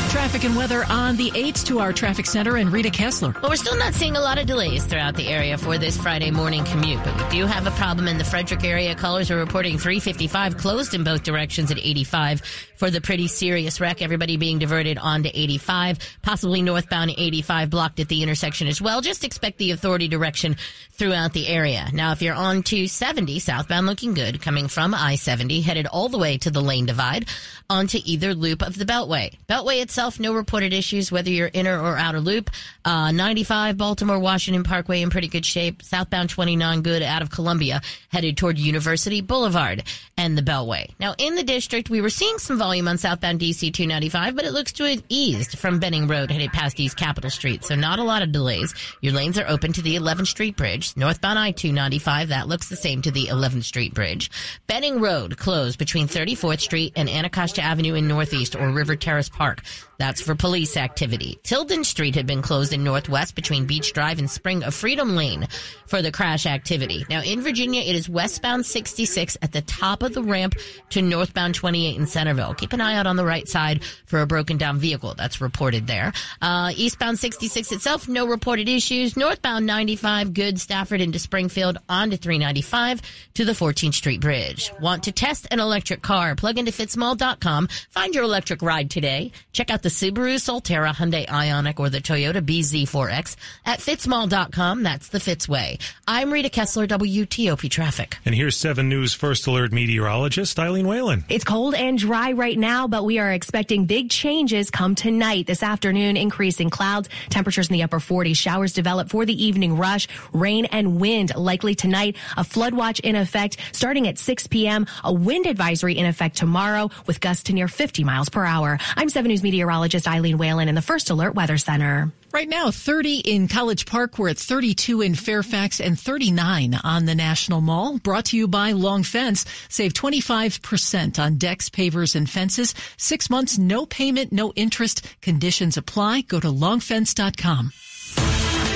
Traffic 0.10 0.44
and 0.44 0.56
weather 0.56 0.86
on 0.90 1.18
the 1.18 1.30
8th 1.32 1.68
to 1.68 1.80
our 1.80 1.94
traffic 1.94 2.26
center 2.26 2.58
and 2.58 2.72
Rita 2.72 2.90
Kessler. 2.90 3.36
Well, 3.42 3.52
we're 3.52 3.56
still 3.58 3.78
not 3.78 3.94
seeing 3.94 4.16
a 4.16 4.20
lot 4.20 4.40
of 4.40 4.48
delays 4.48 4.84
throughout 4.84 5.16
the 5.16 5.28
area 5.28 5.56
for 5.56 5.78
this 5.78 5.98
Friday 5.98 6.32
morning 6.32 6.64
commute, 6.66 7.04
but 7.04 7.16
we 7.16 7.30
do 7.30 7.46
have 7.46 7.68
a 7.68 7.72
problem 7.72 8.08
in 8.08 8.18
the 8.18 8.24
Frederick 8.24 8.64
area. 8.64 8.96
Callers 8.96 9.30
are 9.30 9.38
reporting 9.38 9.78
355 9.78 10.58
closed 10.58 10.96
in 10.96 11.04
both 11.04 11.22
directions 11.22 11.70
at 11.70 11.78
85 11.78 12.42
for 12.76 12.90
the 12.90 13.02
pretty 13.02 13.28
serious 13.28 13.80
wreck. 13.80 14.02
Everybody 14.02 14.38
being 14.38 14.58
diverted 14.58 14.98
onto 14.98 15.30
85, 15.32 16.00
possibly 16.24 16.64
northbound 16.64 17.12
85 17.16 17.70
blocked 17.70 18.00
at 18.00 18.08
the 18.08 18.24
intersection 18.24 18.68
as 18.68 18.82
well. 18.82 19.02
Just 19.02 19.24
expect 19.24 19.60
the 19.60 19.72
authority 19.72 20.08
direction 20.08 20.56
throughout 20.94 21.34
the 21.34 21.48
area. 21.48 21.88
Now, 21.94 22.14
if 22.14 22.22
you're 22.22 22.36
on 22.36 22.64
270 22.64 23.40
southbound 23.40 23.86
looking 23.86 24.14
good, 24.14 24.42
coming 24.42 24.70
from 24.70 24.94
I-70, 24.94 25.62
headed 25.62 25.88
all 25.88 26.10
the 26.10 26.18
way 26.18 26.38
to 26.40 26.52
the 26.52 26.62
lane 26.62 26.86
divide 26.86 27.28
onto 27.70 28.00
either 28.04 28.34
loop 28.34 28.64
of 28.64 28.78
the 28.78 28.86
Beltway. 28.86 29.38
Beltway 29.48 29.82
itself, 29.82 29.99
no 30.00 30.34
reported 30.34 30.72
issues, 30.72 31.12
whether 31.12 31.30
you're 31.30 31.52
inner 31.54 31.78
or 31.78 31.98
outer 31.98 32.22
loop. 32.22 32.50
Uh, 32.86 33.12
95 33.12 33.76
Baltimore 33.76 34.18
Washington 34.18 34.64
Parkway 34.64 35.02
in 35.02 35.10
pretty 35.10 35.28
good 35.28 35.46
shape. 35.46 35.84
Southbound 35.84 36.30
29 36.30 36.82
good 36.82 37.04
out 37.04 37.22
of 37.22 37.30
Columbia, 37.30 37.82
headed 38.08 38.38
toward 38.38 38.58
University 38.58 39.20
Boulevard 39.20 39.84
and 40.18 40.38
the 40.38 40.42
Beltway. 40.42 40.90
Now, 41.02 41.16
in 41.18 41.36
the 41.36 41.44
district, 41.44 41.90
we 41.90 42.00
were 42.00 42.10
seeing 42.10 42.38
some 42.38 42.58
volume 42.58 42.88
on 42.88 42.98
southbound 42.98 43.42
DC 43.42 43.74
295, 43.74 44.38
but 44.38 44.46
it 44.46 44.54
looks 44.54 44.72
to 44.74 44.86
have 44.86 45.04
eased 45.10 45.60
from 45.60 45.80
Benning 45.80 46.08
Road 46.08 46.32
headed 46.32 46.54
past 46.54 46.80
East 46.80 46.96
Capitol 46.96 47.30
Street. 47.30 47.66
So 47.66 47.76
not 47.76 48.00
a 48.00 48.04
lot 48.04 48.22
of 48.22 48.32
delays. 48.32 48.74
Your 49.02 49.12
lanes 49.12 49.38
are 49.38 49.48
open 49.50 49.74
to 49.74 49.82
the 49.82 49.98
11th 49.98 50.28
Street 50.28 50.56
Bridge. 50.56 50.96
Northbound 50.96 51.38
I-295, 51.38 52.28
that 52.30 52.48
looks 52.48 52.70
the 52.70 52.78
same 52.78 53.02
to 53.02 53.12
the 53.12 53.26
11th 53.26 53.66
Street 53.66 53.94
Bridge. 53.94 54.32
Benning 54.68 55.02
Road 55.02 55.38
closed 55.38 55.78
between 55.78 56.08
34th 56.08 56.62
Street 56.62 56.94
and 56.96 57.10
Anacostia 57.10 57.64
Avenue 57.64 57.96
in 57.96 58.08
Northeast 58.08 58.56
or 58.56 58.72
River 58.72 58.96
Terrace 58.96 59.30
Park. 59.30 59.62
That's 60.00 60.22
for 60.22 60.34
police 60.34 60.78
activity. 60.78 61.40
Tilden 61.44 61.84
Street 61.84 62.16
had 62.16 62.26
been 62.26 62.42
closed 62.42 62.72
in 62.72 62.86
Northwest 62.86 63.36
between 63.36 63.66
Beach 63.66 63.92
Drive 63.94 64.18
and 64.18 64.32
Spring 64.32 64.64
of 64.64 64.74
Freedom 64.74 65.16
Lane 65.16 65.48
for 65.88 66.02
the 66.02 66.12
crash 66.12 66.46
activity. 66.46 67.06
Now 67.10 67.22
in 67.22 67.42
Virginia, 67.42 67.82
it 67.82 67.96
is 67.96 68.08
westbound 68.08 68.66
66 68.66 69.38
at 69.42 69.52
the 69.52 69.62
top 69.62 70.02
of 70.02 70.14
the 70.14 70.24
ramp 70.24 70.56
to 70.92 71.02
northbound 71.02 71.54
28 71.54 71.98
in 71.98 72.08
Centreville. 72.08 72.54
Keep 72.54 72.74
an 72.74 72.82
eye 72.82 72.96
out 72.96 73.08
on 73.08 73.18
the 73.18 73.26
right 73.26 73.48
side 73.48 73.84
for 74.06 74.22
a 74.22 74.26
broken 74.26 74.58
down 74.58 74.80
vehicle. 74.80 75.16
That's 75.16 75.42
reported 75.42 75.86
there. 75.86 76.14
Uh, 76.42 76.72
eastbound 76.76 77.20
66 77.20 77.72
itself, 77.72 78.08
no 78.08 78.26
reported 78.26 78.70
issues. 78.70 79.18
Northbound 79.18 79.66
95, 79.66 80.34
good 80.34 80.62
Stafford 80.62 81.02
into 81.02 81.20
Springfield 81.20 81.78
on 81.90 82.12
to 82.12 82.18
395 82.18 83.02
to 83.34 83.44
the 83.44 83.52
14th 83.52 83.96
Street 83.96 84.22
Bridge. 84.22 84.72
Want 84.80 85.04
to 85.04 85.12
test 85.12 85.48
an 85.52 85.60
electric 85.60 86.02
car? 86.02 86.36
Plug 86.36 86.58
into 86.58 86.72
fitzmall.com. 86.72 87.68
Find 87.90 88.16
your 88.16 88.24
electric 88.24 88.62
ride 88.62 88.90
today. 88.90 89.34
Check 89.52 89.70
out 89.70 89.84
the 89.84 89.89
Subaru 89.90 90.36
Solterra, 90.36 90.94
Hyundai 90.94 91.26
Ioniq, 91.28 91.80
or 91.80 91.90
the 91.90 92.00
Toyota 92.00 92.42
BZ4X 92.42 93.36
at 93.66 93.80
fitzmall.com. 93.80 94.84
That's 94.84 95.10
the 95.10 95.20
Fitz 95.20 95.50
way. 95.50 95.80
I'm 96.08 96.32
Rita 96.32 96.50
Kessler, 96.50 96.88
WTOP 96.88 97.70
Traffic. 97.70 98.18
And 98.26 98.36
here's 98.36 98.56
7 98.56 98.88
News 98.88 99.14
First 99.14 99.48
Alert 99.48 99.72
meteorologist 99.72 100.60
Eileen 100.60 100.88
Whalen. 100.88 101.26
It's 101.30 101.44
cold 101.44 101.74
and 101.74 101.98
dry 101.98 102.32
right 102.34 102.58
now, 102.58 102.88
but 102.88 103.04
we 103.04 103.18
are 103.18 103.32
expecting 103.32 103.86
big 103.86 104.10
changes 104.10 104.70
come 104.70 104.96
tonight. 104.96 105.48
This 105.48 105.64
afternoon, 105.64 106.18
increasing 106.18 106.70
clouds, 106.70 107.10
temperatures 107.30 107.70
in 107.70 107.74
the 107.74 107.84
upper 107.84 108.00
40s, 108.00 108.38
showers 108.38 108.74
develop 108.74 109.10
for 109.10 109.26
the 109.26 109.44
evening 109.44 109.76
rush, 109.76 110.08
rain 110.34 110.66
and 110.66 111.00
wind 111.00 111.36
likely 111.36 111.74
tonight, 111.74 112.16
a 112.38 112.44
flood 112.44 112.74
watch 112.74 113.00
in 113.00 113.16
effect 113.16 113.58
starting 113.72 114.08
at 114.08 114.20
6 114.20 114.48
p.m., 114.48 114.86
a 115.04 115.12
wind 115.12 115.48
advisory 115.48 115.98
in 115.98 116.06
effect 116.06 116.38
tomorrow 116.38 116.92
with 117.08 117.20
gusts 117.20 117.44
to 117.44 117.54
near 117.54 117.68
50 117.68 118.04
miles 118.04 118.30
per 118.30 118.46
hour. 118.46 118.78
I'm 118.96 119.10
7 119.10 119.28
News 119.30 119.42
meteorologist 119.42 119.79
Eileen 120.08 120.38
Whalen 120.38 120.68
in 120.68 120.76
the 120.76 120.82
First 120.82 121.10
Alert 121.10 121.36
Weather 121.36 121.58
Center. 121.58 122.12
Right 122.32 122.48
now, 122.48 122.70
30 122.70 123.20
in 123.20 123.48
College 123.48 123.86
Park. 123.86 124.20
We're 124.20 124.30
at 124.30 124.38
32 124.38 125.02
in 125.02 125.16
Fairfax 125.16 125.80
and 125.80 126.00
39 126.00 126.80
on 126.84 127.06
the 127.06 127.16
National 127.16 127.62
Mall. 127.62 127.98
Brought 127.98 128.26
to 128.26 128.38
you 128.38 128.48
by 128.48 128.74
Long 128.74 129.04
Fence. 129.04 129.46
Save 129.68 129.94
25% 129.94 131.18
on 131.18 131.38
decks, 131.38 131.70
pavers, 131.70 132.16
and 132.16 132.30
fences. 132.30 132.76
Six 132.98 133.30
months, 133.30 133.58
no 133.58 133.86
payment, 133.86 134.32
no 134.32 134.54
interest. 134.56 135.06
Conditions 135.22 135.78
apply. 135.78 136.22
Go 136.22 136.40
to 136.40 136.48
longfence.com. 136.48 137.72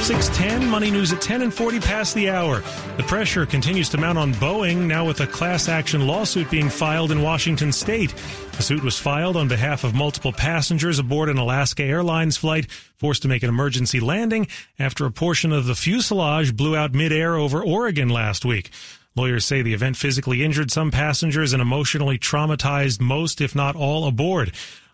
610 0.04 0.70
Money 0.70 0.92
News 0.92 1.14
at 1.14 1.22
10 1.22 1.44
and 1.44 1.54
40 1.54 1.80
past 1.80 2.14
the 2.14 2.30
hour. 2.30 2.62
The 2.98 3.04
pressure 3.04 3.46
continues 3.46 3.88
to 3.88 3.98
mount 3.98 4.18
on 4.18 4.34
Boeing 4.34 4.80
now 4.80 5.06
with 5.06 5.22
a 5.22 5.28
class 5.28 5.70
action 5.70 6.06
lawsuit 6.06 6.52
being 6.52 6.70
filed 6.70 7.10
in 7.10 7.22
Washington 7.22 7.72
state. 7.72 8.14
The 8.58 8.64
suit 8.64 8.84
was 8.84 9.00
filed 9.00 9.38
on 9.38 9.48
behalf 9.48 9.86
of 9.86 9.96
multiple 9.96 10.34
passengers 10.34 11.00
aboard 11.00 11.30
an 11.30 11.38
Alaska 11.38 11.84
Airlines 11.84 12.36
flight 12.36 12.70
forced 12.98 13.22
to 13.22 13.30
make 13.30 13.44
an 13.44 13.50
emergency 13.50 14.02
landing 14.02 14.48
after 14.78 15.06
a 15.06 15.12
portion 15.12 15.54
of 15.54 15.68
the 15.68 15.76
fuselage 15.76 16.54
blew 16.54 16.76
out 16.76 16.94
midair 16.94 17.36
over 17.36 17.64
Oregon 17.64 18.10
last 18.10 18.44
week. 18.44 18.72
Lawyers 19.16 19.46
say 19.46 19.62
the 19.62 19.74
event 19.74 19.96
physically 19.96 20.44
injured 20.44 20.70
some 20.70 20.92
passengers 20.92 21.54
and 21.54 21.62
emotionally 21.62 22.18
traumatized 22.18 23.00
most, 23.00 23.40
if 23.40 23.56
not 23.56 23.78
all, 23.78 24.06
aboard. 24.06 24.52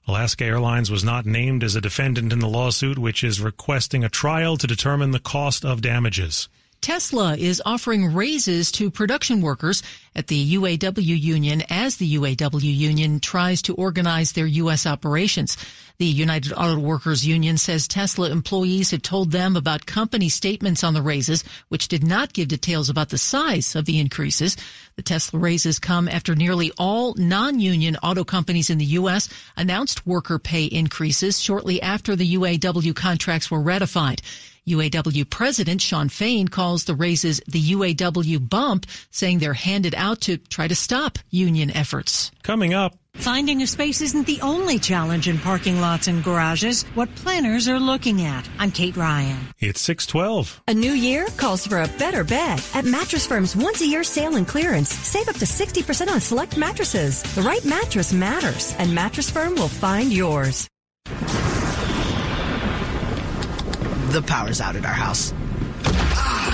Alaska 0.09 0.43
Airlines 0.43 0.89
was 0.89 1.03
not 1.03 1.27
named 1.27 1.63
as 1.63 1.75
a 1.75 1.81
defendant 1.81 2.33
in 2.33 2.39
the 2.39 2.47
lawsuit, 2.47 2.97
which 2.97 3.23
is 3.23 3.39
requesting 3.39 4.03
a 4.03 4.09
trial 4.09 4.57
to 4.57 4.65
determine 4.65 5.11
the 5.11 5.19
cost 5.19 5.63
of 5.63 5.83
damages. 5.83 6.49
Tesla 6.81 7.35
is 7.35 7.61
offering 7.65 8.13
raises 8.13 8.71
to 8.71 8.89
production 8.89 9.41
workers 9.41 9.83
at 10.15 10.27
the 10.27 10.55
UAW 10.55 11.19
union 11.19 11.61
as 11.69 11.97
the 11.97 12.15
UAW 12.15 12.61
union 12.61 13.19
tries 13.19 13.61
to 13.63 13.75
organize 13.75 14.31
their 14.31 14.45
U.S. 14.45 14.85
operations. 14.85 15.57
The 15.97 16.05
United 16.05 16.53
Auto 16.53 16.79
Workers 16.79 17.27
Union 17.27 17.57
says 17.57 17.85
Tesla 17.85 18.29
employees 18.29 18.91
have 18.91 19.01
told 19.01 19.31
them 19.31 19.57
about 19.57 19.85
company 19.85 20.29
statements 20.29 20.81
on 20.81 20.93
the 20.93 21.01
raises, 21.01 21.43
which 21.67 21.89
did 21.89 22.05
not 22.05 22.31
give 22.31 22.47
details 22.47 22.89
about 22.89 23.09
the 23.09 23.17
size 23.17 23.75
of 23.75 23.83
the 23.83 23.99
increases. 23.99 24.55
The 24.95 25.01
Tesla 25.01 25.37
raises 25.39 25.77
come 25.77 26.07
after 26.07 26.35
nearly 26.35 26.71
all 26.77 27.13
non-union 27.15 27.97
auto 27.97 28.23
companies 28.23 28.69
in 28.69 28.77
the 28.77 28.85
U.S. 28.85 29.27
announced 29.57 30.07
worker 30.07 30.39
pay 30.39 30.63
increases 30.63 31.41
shortly 31.41 31.81
after 31.81 32.15
the 32.15 32.35
UAW 32.35 32.95
contracts 32.95 33.51
were 33.51 33.61
ratified. 33.61 34.21
UAW 34.69 35.29
President 35.29 35.81
Shawn 35.81 36.09
Fain 36.09 36.47
calls 36.47 36.85
the 36.85 36.95
raises 36.95 37.41
the 37.47 37.61
UAW 37.73 38.49
bump, 38.49 38.85
saying 39.11 39.39
they're 39.39 39.53
handed 39.53 39.95
out 39.95 40.21
to 40.21 40.37
try 40.37 40.67
to 40.67 40.75
stop 40.75 41.17
union 41.29 41.71
efforts. 41.71 42.31
Coming 42.43 42.73
up. 42.73 42.95
Finding 43.15 43.61
a 43.61 43.67
space 43.67 44.01
isn't 44.01 44.27
the 44.27 44.39
only 44.41 44.79
challenge 44.79 45.27
in 45.27 45.37
parking 45.39 45.81
lots 45.81 46.07
and 46.07 46.23
garages. 46.23 46.83
What 46.93 47.13
planners 47.15 47.67
are 47.67 47.79
looking 47.79 48.21
at. 48.21 48.47
I'm 48.59 48.71
Kate 48.71 48.95
Ryan. 48.95 49.39
It's 49.59 49.81
612. 49.81 50.61
A 50.67 50.73
new 50.73 50.93
year 50.93 51.27
calls 51.35 51.67
for 51.67 51.81
a 51.81 51.87
better 51.97 52.23
bed. 52.23 52.61
At 52.73 52.85
Mattress 52.85 53.27
Firm's 53.27 53.55
once 53.55 53.81
a 53.81 53.87
year 53.87 54.03
sale 54.03 54.35
and 54.35 54.47
clearance, 54.47 54.89
save 54.89 55.27
up 55.27 55.35
to 55.37 55.45
60% 55.45 56.07
on 56.07 56.21
select 56.21 56.55
mattresses. 56.55 57.23
The 57.35 57.41
right 57.41 57.65
mattress 57.65 58.13
matters, 58.13 58.75
and 58.77 58.93
Mattress 58.93 59.29
Firm 59.29 59.55
will 59.55 59.67
find 59.67 60.13
yours. 60.13 60.69
The 64.09 64.23
power's 64.23 64.59
out 64.59 64.75
at 64.75 64.85
our 64.85 64.91
house. 64.91 65.33
Ah, 65.85 66.51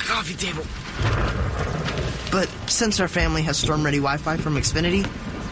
coffee 0.00 0.34
table. 0.34 0.64
But 2.32 2.48
since 2.68 2.98
our 2.98 3.06
family 3.06 3.42
has 3.42 3.56
storm 3.56 3.84
ready 3.84 3.98
Wi 3.98 4.16
Fi 4.16 4.36
from 4.36 4.56
Xfinity, 4.56 5.08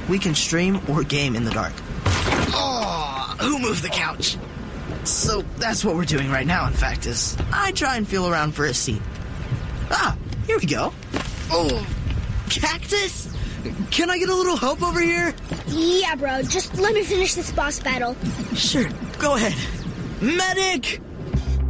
we 0.08 0.18
can 0.18 0.34
stream 0.34 0.80
or 0.90 1.04
game 1.04 1.36
in 1.36 1.44
the 1.44 1.52
dark. 1.52 1.72
Oh, 2.52 3.36
who 3.38 3.60
moved 3.60 3.84
the 3.84 3.88
couch? 3.90 4.36
So 5.04 5.42
that's 5.58 5.84
what 5.84 5.94
we're 5.94 6.04
doing 6.04 6.32
right 6.32 6.46
now, 6.46 6.66
in 6.66 6.72
fact, 6.72 7.06
is 7.06 7.36
I 7.52 7.70
try 7.70 7.96
and 7.96 8.08
feel 8.08 8.28
around 8.28 8.56
for 8.56 8.64
a 8.64 8.74
seat. 8.74 9.00
Ah, 9.92 10.16
here 10.48 10.58
we 10.58 10.66
go. 10.66 10.92
Oh, 11.50 11.86
cactus? 12.50 13.32
Can 13.92 14.10
I 14.10 14.18
get 14.18 14.28
a 14.30 14.34
little 14.34 14.56
help 14.56 14.82
over 14.82 15.00
here? 15.00 15.32
Yeah, 15.68 16.16
bro. 16.16 16.42
Just 16.42 16.76
let 16.76 16.92
me 16.92 17.04
finish 17.04 17.34
this 17.34 17.52
boss 17.52 17.78
battle. 17.78 18.16
Sure, 18.54 18.88
go 19.20 19.36
ahead. 19.36 19.54
Medic! 20.20 21.00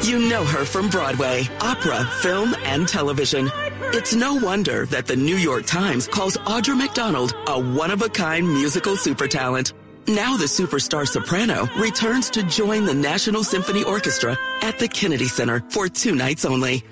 You 0.00 0.18
know 0.28 0.44
her 0.44 0.64
from 0.64 0.88
Broadway, 0.88 1.48
opera, 1.60 2.04
film, 2.20 2.54
and 2.64 2.88
television. 2.88 3.50
It's 3.94 4.14
no 4.14 4.34
wonder 4.34 4.86
that 4.86 5.06
the 5.06 5.14
New 5.14 5.36
York 5.36 5.64
Times 5.66 6.08
calls 6.08 6.36
Audra 6.38 6.76
McDonald 6.76 7.34
a 7.46 7.60
one-of-a-kind 7.60 8.48
musical 8.48 8.96
super 8.96 9.28
talent. 9.28 9.74
Now 10.08 10.36
the 10.36 10.46
superstar 10.46 11.06
soprano 11.06 11.68
returns 11.78 12.30
to 12.30 12.42
join 12.42 12.84
the 12.84 12.94
National 12.94 13.44
Symphony 13.44 13.84
Orchestra 13.84 14.36
at 14.62 14.78
the 14.80 14.88
Kennedy 14.88 15.28
Center 15.28 15.62
for 15.70 15.88
two 15.88 16.14
nights 16.16 16.44
only. 16.44 16.82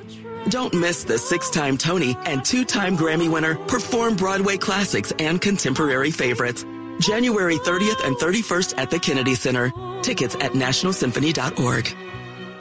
Don't 0.48 0.72
miss 0.72 1.02
the 1.02 1.18
six-time 1.18 1.76
Tony 1.78 2.16
and 2.26 2.44
two-time 2.44 2.96
Grammy 2.96 3.28
winner 3.28 3.56
perform 3.66 4.14
Broadway 4.14 4.56
classics 4.56 5.12
and 5.18 5.40
contemporary 5.40 6.12
favorites. 6.12 6.64
January 7.00 7.56
30th 7.56 8.06
and 8.06 8.14
31st 8.16 8.74
at 8.76 8.90
the 8.90 8.98
Kennedy 9.00 9.34
Center. 9.34 9.72
Tickets 10.02 10.36
at 10.36 10.52
nationalsymphony.org. 10.52 12.09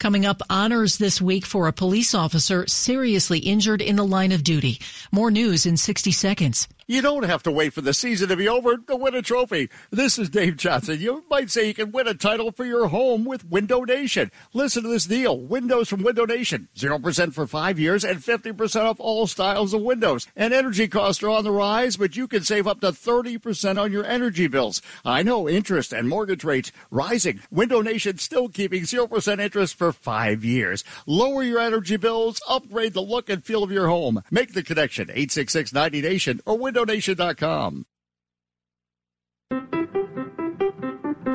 Coming 0.00 0.24
up, 0.24 0.40
honors 0.48 0.96
this 0.96 1.20
week 1.20 1.44
for 1.44 1.68
a 1.68 1.74
police 1.74 2.14
officer 2.14 2.66
seriously 2.66 3.38
injured 3.40 3.82
in 3.82 3.96
the 3.96 4.06
line 4.06 4.32
of 4.32 4.42
duty. 4.42 4.80
More 5.12 5.30
news 5.30 5.66
in 5.66 5.76
60 5.76 6.10
seconds. 6.10 6.66
You 6.90 7.02
don't 7.02 7.22
have 7.22 7.44
to 7.44 7.52
wait 7.52 7.72
for 7.72 7.82
the 7.82 7.94
season 7.94 8.30
to 8.30 8.36
be 8.36 8.48
over 8.48 8.76
to 8.76 8.96
win 8.96 9.14
a 9.14 9.22
trophy. 9.22 9.70
This 9.92 10.18
is 10.18 10.28
Dave 10.28 10.56
Johnson. 10.56 10.98
You 10.98 11.22
might 11.30 11.48
say 11.48 11.68
you 11.68 11.72
can 11.72 11.92
win 11.92 12.08
a 12.08 12.14
title 12.14 12.50
for 12.50 12.64
your 12.64 12.88
home 12.88 13.24
with 13.24 13.48
Window 13.48 13.84
Nation. 13.84 14.32
Listen 14.54 14.82
to 14.82 14.88
this 14.88 15.06
deal. 15.06 15.38
Windows 15.38 15.88
from 15.88 16.02
Window 16.02 16.24
Nation. 16.24 16.68
0% 16.74 17.32
for 17.32 17.46
five 17.46 17.78
years 17.78 18.02
and 18.02 18.18
50% 18.18 18.86
off 18.86 18.98
all 18.98 19.28
styles 19.28 19.72
of 19.72 19.82
windows. 19.82 20.26
And 20.34 20.52
energy 20.52 20.88
costs 20.88 21.22
are 21.22 21.30
on 21.30 21.44
the 21.44 21.52
rise, 21.52 21.96
but 21.96 22.16
you 22.16 22.26
can 22.26 22.42
save 22.42 22.66
up 22.66 22.80
to 22.80 22.88
30% 22.88 23.80
on 23.80 23.92
your 23.92 24.04
energy 24.04 24.48
bills. 24.48 24.82
I 25.04 25.22
know 25.22 25.48
interest 25.48 25.92
and 25.92 26.08
mortgage 26.08 26.42
rates 26.42 26.72
rising. 26.90 27.38
Window 27.52 27.82
Nation 27.82 28.18
still 28.18 28.48
keeping 28.48 28.82
0% 28.82 29.38
interest 29.38 29.76
for 29.76 29.92
five 29.92 30.44
years. 30.44 30.82
Lower 31.06 31.44
your 31.44 31.60
energy 31.60 31.98
bills, 31.98 32.42
upgrade 32.48 32.94
the 32.94 33.00
look 33.00 33.30
and 33.30 33.44
feel 33.44 33.62
of 33.62 33.70
your 33.70 33.86
home. 33.86 34.24
Make 34.28 34.54
the 34.54 34.64
connection. 34.64 35.04
866 35.04 35.72
90 35.72 36.02
Nation 36.02 36.40
or 36.44 36.58
Window 36.58 36.79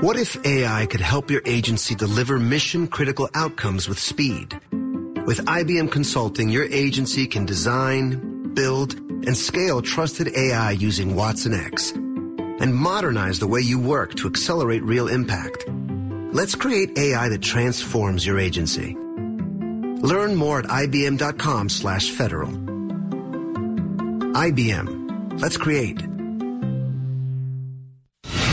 What 0.02 0.18
if 0.18 0.38
AI 0.46 0.86
could 0.86 1.02
help 1.02 1.32
your 1.32 1.42
agency 1.46 1.96
deliver 1.96 2.38
mission 2.38 2.88
critical 2.88 3.30
outcomes 3.34 3.90
with 3.90 3.98
speed? 3.98 4.60
With 5.26 5.46
IBM 5.46 5.92
Consulting, 5.92 6.50
your 6.50 6.66
agency 6.66 7.26
can 7.26 7.46
design, 7.46 8.54
build, 8.54 8.94
and 8.94 9.36
scale 9.36 9.82
trusted 9.82 10.28
AI 10.38 10.72
using 10.72 11.16
Watson 11.16 11.54
X 11.54 11.92
and 11.92 12.76
modernize 12.76 13.40
the 13.40 13.48
way 13.48 13.62
you 13.62 13.80
work 13.80 14.14
to 14.16 14.28
accelerate 14.28 14.84
real 14.84 15.08
impact. 15.08 15.66
Let's 15.68 16.56
create 16.56 16.98
AI 16.98 17.30
that 17.30 17.42
transforms 17.42 18.26
your 18.26 18.40
agency. 18.40 18.96
Learn 18.96 20.36
more 20.36 20.60
at 20.60 20.66
ibm.com 20.66 21.70
slash 21.70 22.12
federal. 22.12 22.52
IBM. 24.34 25.05
Let's 25.38 25.58
create. 25.58 26.02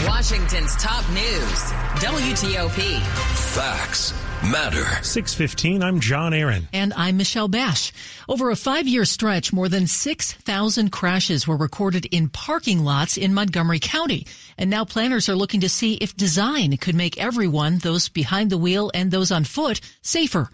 Washington's 0.04 0.74
top 0.76 1.08
news. 1.10 1.72
WTOP. 2.02 3.00
Facts 3.54 4.12
matter. 4.42 4.84
615, 5.02 5.82
I'm 5.82 6.00
John 6.00 6.34
Aaron. 6.34 6.68
And 6.72 6.92
I'm 6.96 7.16
Michelle 7.16 7.48
Bash. 7.48 7.92
Over 8.28 8.50
a 8.50 8.56
five 8.56 8.88
year 8.88 9.04
stretch, 9.04 9.52
more 9.52 9.68
than 9.68 9.86
6,000 9.86 10.90
crashes 10.90 11.46
were 11.46 11.56
recorded 11.56 12.06
in 12.06 12.28
parking 12.28 12.80
lots 12.80 13.16
in 13.16 13.34
Montgomery 13.34 13.78
County. 13.78 14.26
And 14.58 14.68
now 14.68 14.84
planners 14.84 15.28
are 15.28 15.36
looking 15.36 15.60
to 15.60 15.68
see 15.68 15.94
if 15.94 16.16
design 16.16 16.76
could 16.78 16.94
make 16.94 17.18
everyone, 17.18 17.78
those 17.78 18.08
behind 18.08 18.50
the 18.50 18.58
wheel 18.58 18.90
and 18.92 19.10
those 19.10 19.30
on 19.30 19.44
foot, 19.44 19.80
safer. 20.02 20.50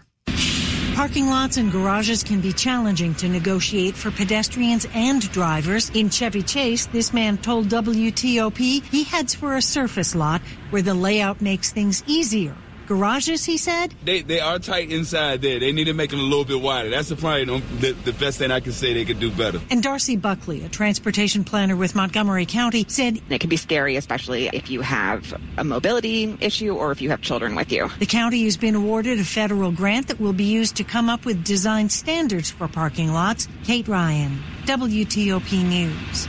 Parking 0.99 1.29
lots 1.29 1.55
and 1.55 1.71
garages 1.71 2.23
can 2.23 2.41
be 2.41 2.51
challenging 2.51 3.15
to 3.15 3.29
negotiate 3.29 3.95
for 3.95 4.11
pedestrians 4.11 4.85
and 4.93 5.21
drivers. 5.31 5.89
In 5.91 6.09
Chevy 6.09 6.43
Chase, 6.43 6.87
this 6.87 7.13
man 7.13 7.37
told 7.37 7.69
WTOP 7.69 8.83
he 8.83 9.05
heads 9.05 9.33
for 9.33 9.55
a 9.55 9.61
surface 9.61 10.13
lot 10.13 10.41
where 10.71 10.81
the 10.81 10.93
layout 10.93 11.39
makes 11.39 11.71
things 11.71 12.03
easier 12.05 12.53
garages, 12.89 13.45
he 13.45 13.55
said? 13.57 13.93
They 14.03 14.23
they 14.23 14.39
are 14.41 14.59
tight 14.59 14.91
inside 14.91 15.41
there. 15.41 15.59
They 15.59 15.71
need 15.71 15.85
to 15.85 15.93
make 15.93 16.09
them 16.09 16.19
a 16.19 16.23
little 16.23 16.43
bit 16.43 16.59
wider. 16.59 16.89
That's 16.89 17.09
the 17.09 17.15
probably 17.15 17.45
the, 17.45 17.91
the 18.03 18.13
best 18.13 18.39
thing 18.39 18.51
I 18.51 18.59
can 18.59 18.73
say 18.73 18.93
they 18.93 19.05
could 19.05 19.19
do 19.19 19.31
better. 19.31 19.61
And 19.69 19.81
Darcy 19.81 20.17
Buckley, 20.17 20.65
a 20.65 20.69
transportation 20.69 21.43
planner 21.43 21.75
with 21.75 21.95
Montgomery 21.95 22.47
County, 22.47 22.85
said 22.89 23.21
it 23.29 23.39
can 23.39 23.49
be 23.49 23.57
scary, 23.57 23.95
especially 23.95 24.47
if 24.51 24.69
you 24.71 24.81
have 24.81 25.39
a 25.57 25.63
mobility 25.63 26.35
issue 26.41 26.73
or 26.75 26.91
if 26.91 27.01
you 27.01 27.11
have 27.11 27.21
children 27.21 27.55
with 27.55 27.71
you. 27.71 27.89
The 27.99 28.07
county 28.07 28.43
has 28.45 28.57
been 28.57 28.75
awarded 28.75 29.19
a 29.19 29.23
federal 29.23 29.71
grant 29.71 30.07
that 30.07 30.19
will 30.19 30.33
be 30.33 30.45
used 30.45 30.75
to 30.77 30.83
come 30.83 31.09
up 31.09 31.25
with 31.25 31.43
design 31.43 31.89
standards 31.89 32.49
for 32.49 32.67
parking 32.67 33.13
lots. 33.13 33.47
Kate 33.63 33.87
Ryan, 33.87 34.39
WTOP 34.65 35.63
News. 35.63 36.27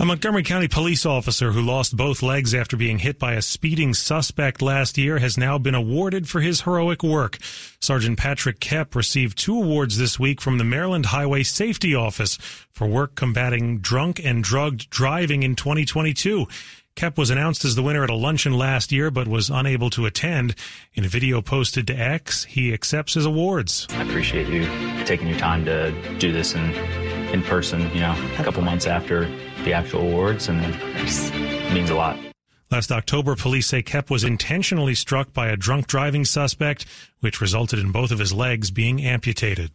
A 0.00 0.04
Montgomery 0.04 0.42
County 0.42 0.66
police 0.66 1.06
officer 1.06 1.52
who 1.52 1.62
lost 1.62 1.96
both 1.96 2.20
legs 2.20 2.52
after 2.52 2.76
being 2.76 2.98
hit 2.98 3.16
by 3.16 3.34
a 3.34 3.42
speeding 3.42 3.94
suspect 3.94 4.60
last 4.60 4.98
year 4.98 5.18
has 5.18 5.38
now 5.38 5.56
been 5.56 5.76
awarded 5.76 6.28
for 6.28 6.40
his 6.40 6.62
heroic 6.62 7.04
work. 7.04 7.38
Sergeant 7.80 8.18
Patrick 8.18 8.58
Kepp 8.58 8.96
received 8.96 9.38
two 9.38 9.56
awards 9.56 9.96
this 9.96 10.18
week 10.18 10.40
from 10.40 10.58
the 10.58 10.64
Maryland 10.64 11.06
Highway 11.06 11.44
Safety 11.44 11.94
Office 11.94 12.38
for 12.72 12.88
work 12.88 13.14
combating 13.14 13.78
drunk 13.78 14.20
and 14.22 14.42
drugged 14.42 14.90
driving 14.90 15.44
in 15.44 15.54
2022. 15.54 16.48
Kepp 16.96 17.16
was 17.16 17.30
announced 17.30 17.64
as 17.64 17.76
the 17.76 17.82
winner 17.82 18.02
at 18.02 18.10
a 18.10 18.14
luncheon 18.14 18.52
last 18.52 18.90
year, 18.90 19.12
but 19.12 19.28
was 19.28 19.48
unable 19.48 19.90
to 19.90 20.06
attend. 20.06 20.56
In 20.94 21.04
a 21.04 21.08
video 21.08 21.40
posted 21.40 21.86
to 21.86 21.94
X, 21.94 22.44
he 22.44 22.74
accepts 22.74 23.14
his 23.14 23.26
awards. 23.26 23.86
I 23.90 24.02
appreciate 24.02 24.48
you 24.48 24.64
taking 25.04 25.28
your 25.28 25.38
time 25.38 25.64
to 25.66 25.92
do 26.18 26.32
this 26.32 26.54
in, 26.54 26.72
in 27.32 27.42
person, 27.44 27.80
you 27.92 28.00
know, 28.00 28.16
a 28.38 28.44
couple 28.44 28.62
months 28.62 28.86
after 28.86 29.28
the 29.64 29.72
actual 29.72 30.00
awards, 30.02 30.48
and 30.48 30.64
it 30.64 31.72
means 31.72 31.90
a 31.90 31.94
lot. 31.94 32.18
Last 32.70 32.90
October, 32.90 33.36
police 33.36 33.66
say 33.68 33.82
Kepp 33.82 34.10
was 34.10 34.24
intentionally 34.24 34.94
struck 34.94 35.32
by 35.32 35.48
a 35.48 35.56
drunk 35.56 35.86
driving 35.86 36.24
suspect, 36.24 36.86
which 37.20 37.40
resulted 37.40 37.78
in 37.78 37.92
both 37.92 38.10
of 38.10 38.18
his 38.18 38.32
legs 38.32 38.70
being 38.70 39.04
amputated. 39.04 39.70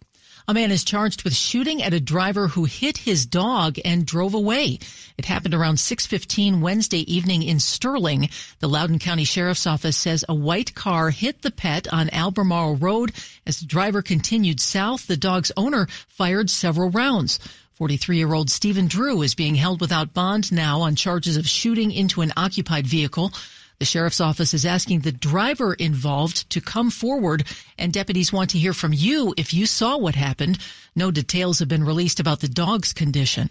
A 0.49 0.53
man 0.53 0.71
is 0.71 0.83
charged 0.83 1.23
with 1.23 1.35
shooting 1.35 1.83
at 1.83 1.93
a 1.93 1.99
driver 1.99 2.47
who 2.47 2.65
hit 2.65 2.97
his 2.97 3.27
dog 3.27 3.77
and 3.85 4.03
drove 4.03 4.33
away. 4.33 4.79
It 5.15 5.25
happened 5.25 5.53
around 5.53 5.77
6:15 5.77 6.59
Wednesday 6.59 7.01
evening 7.01 7.43
in 7.43 7.59
Sterling. 7.59 8.29
The 8.57 8.67
Loudoun 8.67 8.97
County 8.97 9.25
Sheriff's 9.25 9.67
Office 9.67 9.95
says 9.95 10.25
a 10.27 10.33
white 10.33 10.73
car 10.73 11.11
hit 11.11 11.43
the 11.43 11.51
pet 11.51 11.87
on 11.93 12.09
Albemarle 12.09 12.77
Road. 12.77 13.11
As 13.45 13.59
the 13.59 13.67
driver 13.67 14.01
continued 14.01 14.59
south, 14.59 15.05
the 15.05 15.17
dog's 15.17 15.51
owner 15.55 15.87
fired 16.07 16.49
several 16.49 16.89
rounds. 16.89 17.39
43 17.79 18.17
year 18.17 18.33
old 18.33 18.49
Stephen 18.49 18.87
Drew 18.87 19.21
is 19.21 19.35
being 19.35 19.55
held 19.55 19.79
without 19.79 20.13
bond 20.13 20.51
now 20.51 20.81
on 20.81 20.97
charges 20.97 21.37
of 21.37 21.47
shooting 21.47 21.93
into 21.93 22.19
an 22.19 22.33
occupied 22.35 22.85
vehicle. 22.85 23.31
The 23.79 23.85
sheriff's 23.85 24.19
office 24.19 24.53
is 24.53 24.65
asking 24.65 24.99
the 24.99 25.13
driver 25.13 25.75
involved 25.75 26.49
to 26.49 26.59
come 26.59 26.89
forward, 26.89 27.45
and 27.77 27.93
deputies 27.93 28.33
want 28.33 28.49
to 28.49 28.57
hear 28.57 28.73
from 28.73 28.91
you 28.91 29.33
if 29.37 29.53
you 29.53 29.65
saw 29.65 29.97
what 29.97 30.15
happened. 30.15 30.57
No 30.93 31.09
details 31.09 31.59
have 31.59 31.69
been 31.69 31.85
released 31.85 32.19
about 32.19 32.41
the 32.41 32.49
dog's 32.49 32.91
condition. 32.91 33.49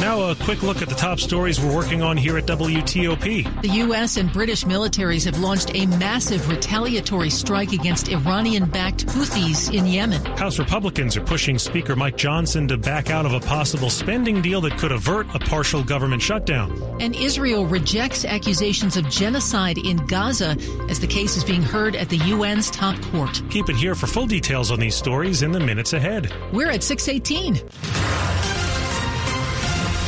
Now, 0.00 0.30
a 0.30 0.34
quick 0.34 0.62
look 0.64 0.82
at 0.82 0.88
the 0.88 0.94
top 0.94 1.20
stories 1.20 1.60
we're 1.60 1.74
working 1.74 2.02
on 2.02 2.16
here 2.16 2.36
at 2.36 2.46
WTOP. 2.46 3.62
The 3.62 3.68
U.S. 3.68 4.16
and 4.16 4.30
British 4.32 4.64
militaries 4.64 5.24
have 5.24 5.38
launched 5.38 5.70
a 5.72 5.86
massive 5.86 6.48
retaliatory 6.48 7.30
strike 7.30 7.72
against 7.72 8.08
Iranian 8.08 8.68
backed 8.68 9.06
Houthis 9.06 9.72
in 9.72 9.86
Yemen. 9.86 10.22
House 10.36 10.58
Republicans 10.58 11.16
are 11.16 11.20
pushing 11.20 11.58
Speaker 11.58 11.94
Mike 11.94 12.16
Johnson 12.16 12.66
to 12.68 12.76
back 12.76 13.08
out 13.08 13.24
of 13.24 13.34
a 13.34 13.40
possible 13.40 13.88
spending 13.88 14.42
deal 14.42 14.60
that 14.62 14.76
could 14.78 14.90
avert 14.90 15.32
a 15.32 15.38
partial 15.38 15.84
government 15.84 16.20
shutdown. 16.20 16.76
And 17.00 17.14
Israel 17.14 17.64
rejects 17.64 18.24
accusations 18.24 18.96
of 18.96 19.08
genocide 19.08 19.78
in 19.78 19.98
Gaza 20.06 20.56
as 20.88 20.98
the 20.98 21.06
case 21.06 21.36
is 21.36 21.44
being 21.44 21.62
heard 21.62 21.94
at 21.94 22.08
the 22.08 22.18
UN's 22.32 22.68
top 22.70 23.00
court. 23.12 23.40
Keep 23.48 23.68
it 23.68 23.76
here 23.76 23.94
for 23.94 24.08
full 24.08 24.26
details 24.26 24.72
on 24.72 24.80
these 24.80 24.96
stories 24.96 25.42
in 25.42 25.52
the 25.52 25.60
minutes 25.60 25.92
ahead. 25.92 26.32
We're 26.52 26.70
at 26.70 26.82
618. 26.82 28.53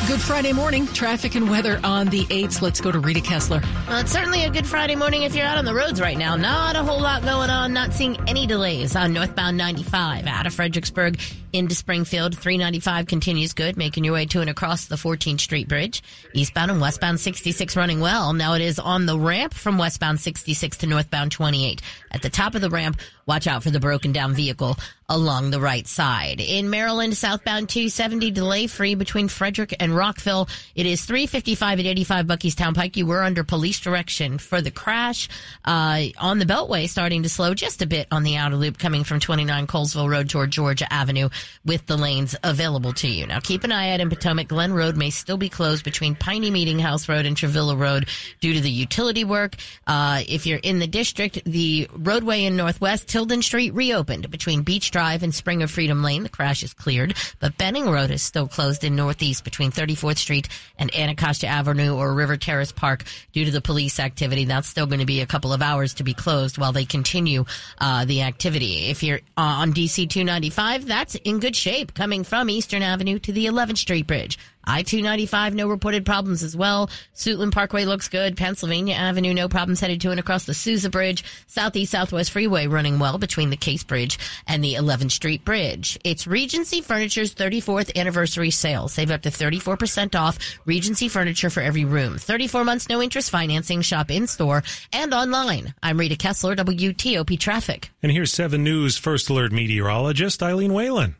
Good 0.06 0.20
Friday 0.20 0.52
morning. 0.52 0.86
Traffic 0.86 1.34
and 1.34 1.50
weather 1.50 1.80
on 1.82 2.06
the 2.06 2.26
8th. 2.26 2.62
Let's 2.62 2.80
go 2.80 2.92
to 2.92 2.98
Rita 3.00 3.20
Kessler. 3.20 3.60
Well, 3.88 3.98
it's 3.98 4.12
certainly 4.12 4.44
a 4.44 4.50
good 4.50 4.64
Friday 4.64 4.94
morning 4.94 5.24
if 5.24 5.34
you're 5.34 5.44
out 5.44 5.58
on 5.58 5.64
the 5.64 5.74
roads 5.74 6.00
right 6.00 6.16
now. 6.16 6.36
Not 6.36 6.76
a 6.76 6.84
whole 6.84 7.00
lot 7.00 7.24
going 7.24 7.50
on. 7.50 7.72
Not 7.72 7.92
seeing 7.92 8.16
any 8.28 8.46
delays 8.46 8.94
on 8.94 9.12
northbound 9.12 9.56
95 9.56 10.28
out 10.28 10.46
of 10.46 10.54
Fredericksburg 10.54 11.18
into 11.56 11.74
Springfield. 11.74 12.36
395 12.36 13.06
continues 13.06 13.52
good, 13.52 13.76
making 13.76 14.04
your 14.04 14.14
way 14.14 14.26
to 14.26 14.40
and 14.40 14.50
across 14.50 14.86
the 14.86 14.96
14th 14.96 15.40
Street 15.40 15.68
Bridge. 15.68 16.02
Eastbound 16.34 16.70
and 16.70 16.80
westbound 16.80 17.20
66 17.20 17.76
running 17.76 18.00
well. 18.00 18.32
Now 18.32 18.54
it 18.54 18.62
is 18.62 18.78
on 18.78 19.06
the 19.06 19.18
ramp 19.18 19.54
from 19.54 19.78
westbound 19.78 20.20
66 20.20 20.78
to 20.78 20.86
northbound 20.86 21.32
28. 21.32 21.80
At 22.10 22.22
the 22.22 22.30
top 22.30 22.54
of 22.54 22.60
the 22.60 22.70
ramp, 22.70 23.00
watch 23.26 23.46
out 23.46 23.62
for 23.62 23.70
the 23.70 23.80
broken 23.80 24.12
down 24.12 24.34
vehicle 24.34 24.76
along 25.08 25.50
the 25.50 25.60
right 25.60 25.86
side. 25.86 26.40
In 26.40 26.70
Maryland, 26.70 27.16
southbound 27.16 27.68
270 27.68 28.30
delay 28.30 28.66
free 28.66 28.94
between 28.94 29.28
Frederick 29.28 29.74
and 29.78 29.94
Rockville. 29.94 30.48
It 30.74 30.86
is 30.86 31.04
355 31.04 31.80
at 31.80 31.86
85 31.86 32.26
Buckystown 32.26 32.74
Pike. 32.74 32.96
You 32.96 33.06
were 33.06 33.22
under 33.22 33.44
police 33.44 33.80
direction 33.80 34.38
for 34.38 34.60
the 34.60 34.70
crash 34.70 35.28
uh, 35.64 36.04
on 36.18 36.38
the 36.38 36.44
Beltway, 36.44 36.88
starting 36.88 37.22
to 37.22 37.28
slow 37.28 37.54
just 37.54 37.82
a 37.82 37.86
bit 37.86 38.08
on 38.10 38.22
the 38.22 38.36
outer 38.36 38.56
loop 38.56 38.78
coming 38.78 39.04
from 39.04 39.20
29 39.20 39.66
Colesville 39.66 40.10
Road 40.10 40.28
toward 40.28 40.50
Georgia 40.50 40.92
Avenue 40.92 41.28
with 41.64 41.86
the 41.86 41.96
lanes 41.96 42.36
available 42.42 42.92
to 42.94 43.08
you. 43.08 43.26
Now 43.26 43.40
keep 43.40 43.64
an 43.64 43.72
eye 43.72 43.92
out 43.92 44.00
in 44.00 44.08
Potomac. 44.08 44.48
Glen 44.48 44.72
Road 44.72 44.96
may 44.96 45.10
still 45.10 45.36
be 45.36 45.48
closed 45.48 45.84
between 45.84 46.14
Piney 46.14 46.50
Meeting 46.50 46.78
House 46.78 47.08
Road 47.08 47.26
and 47.26 47.36
Travilah 47.36 47.76
Road 47.76 48.08
due 48.40 48.54
to 48.54 48.60
the 48.60 48.70
utility 48.70 49.24
work. 49.24 49.56
Uh, 49.86 50.22
if 50.28 50.46
you're 50.46 50.60
in 50.62 50.78
the 50.78 50.86
district, 50.86 51.42
the 51.44 51.88
roadway 51.92 52.44
in 52.44 52.56
Northwest, 52.56 53.08
Tilden 53.08 53.42
Street 53.42 53.74
reopened 53.74 54.30
between 54.30 54.62
Beach 54.62 54.90
Drive 54.90 55.22
and 55.22 55.34
Spring 55.34 55.62
of 55.62 55.70
Freedom 55.70 56.02
Lane. 56.02 56.22
The 56.22 56.28
crash 56.28 56.62
is 56.62 56.74
cleared, 56.74 57.14
but 57.40 57.58
Benning 57.58 57.88
Road 57.90 58.10
is 58.10 58.22
still 58.22 58.48
closed 58.48 58.84
in 58.84 58.96
Northeast 58.96 59.44
between 59.44 59.70
34th 59.70 60.18
Street 60.18 60.48
and 60.78 60.94
Anacostia 60.94 61.48
Avenue 61.48 61.94
or 61.94 62.14
River 62.14 62.36
Terrace 62.36 62.72
Park 62.72 63.04
due 63.32 63.44
to 63.44 63.50
the 63.50 63.60
police 63.60 64.00
activity. 64.00 64.44
That's 64.44 64.68
still 64.68 64.86
going 64.86 65.00
to 65.00 65.06
be 65.06 65.20
a 65.20 65.26
couple 65.26 65.52
of 65.52 65.62
hours 65.62 65.94
to 65.94 66.04
be 66.04 66.14
closed 66.14 66.58
while 66.58 66.72
they 66.72 66.84
continue 66.84 67.44
uh, 67.78 68.04
the 68.04 68.22
activity. 68.22 68.88
If 68.88 69.02
you're 69.02 69.20
uh, 69.36 69.62
on 69.62 69.72
DC 69.72 70.08
295, 70.08 70.86
that's 70.86 71.14
in 71.16 71.35
good 71.40 71.56
shape 71.56 71.94
coming 71.94 72.24
from 72.24 72.50
Eastern 72.50 72.82
Avenue 72.82 73.18
to 73.20 73.32
the 73.32 73.46
11th 73.46 73.78
Street 73.78 74.06
Bridge. 74.06 74.38
I-295, 74.66 75.54
no 75.54 75.68
reported 75.68 76.04
problems 76.04 76.42
as 76.42 76.56
well. 76.56 76.90
Suitland 77.14 77.52
Parkway 77.52 77.84
looks 77.84 78.08
good. 78.08 78.36
Pennsylvania 78.36 78.96
Avenue, 78.96 79.32
no 79.32 79.48
problems 79.48 79.78
headed 79.78 80.00
to 80.00 80.10
and 80.10 80.18
across 80.18 80.44
the 80.44 80.54
Sousa 80.54 80.90
Bridge. 80.90 81.24
Southeast 81.46 81.92
Southwest 81.92 82.32
Freeway 82.32 82.66
running 82.66 82.98
well 82.98 83.16
between 83.18 83.50
the 83.50 83.56
Case 83.56 83.84
Bridge 83.84 84.18
and 84.46 84.64
the 84.64 84.74
11th 84.74 85.12
Street 85.12 85.44
Bridge. 85.44 85.98
It's 86.02 86.26
Regency 86.26 86.80
Furniture's 86.80 87.34
34th 87.34 87.96
anniversary 87.96 88.50
sale. 88.50 88.88
Save 88.88 89.12
up 89.12 89.22
to 89.22 89.30
34% 89.30 90.18
off 90.18 90.38
Regency 90.64 91.08
Furniture 91.08 91.50
for 91.50 91.60
every 91.60 91.84
room. 91.84 92.18
34 92.18 92.64
months 92.64 92.88
no 92.88 93.00
interest 93.00 93.30
financing. 93.30 93.82
Shop 93.82 94.10
in 94.10 94.26
store 94.26 94.64
and 94.92 95.14
online. 95.14 95.74
I'm 95.82 95.98
Rita 95.98 96.16
Kessler, 96.16 96.56
WTOP 96.56 97.38
Traffic. 97.38 97.90
And 98.02 98.10
here's 98.10 98.32
7 98.32 98.64
News 98.64 98.98
First 98.98 99.30
Alert 99.30 99.52
meteorologist 99.52 100.42
Eileen 100.42 100.74
Whalen. 100.74 101.14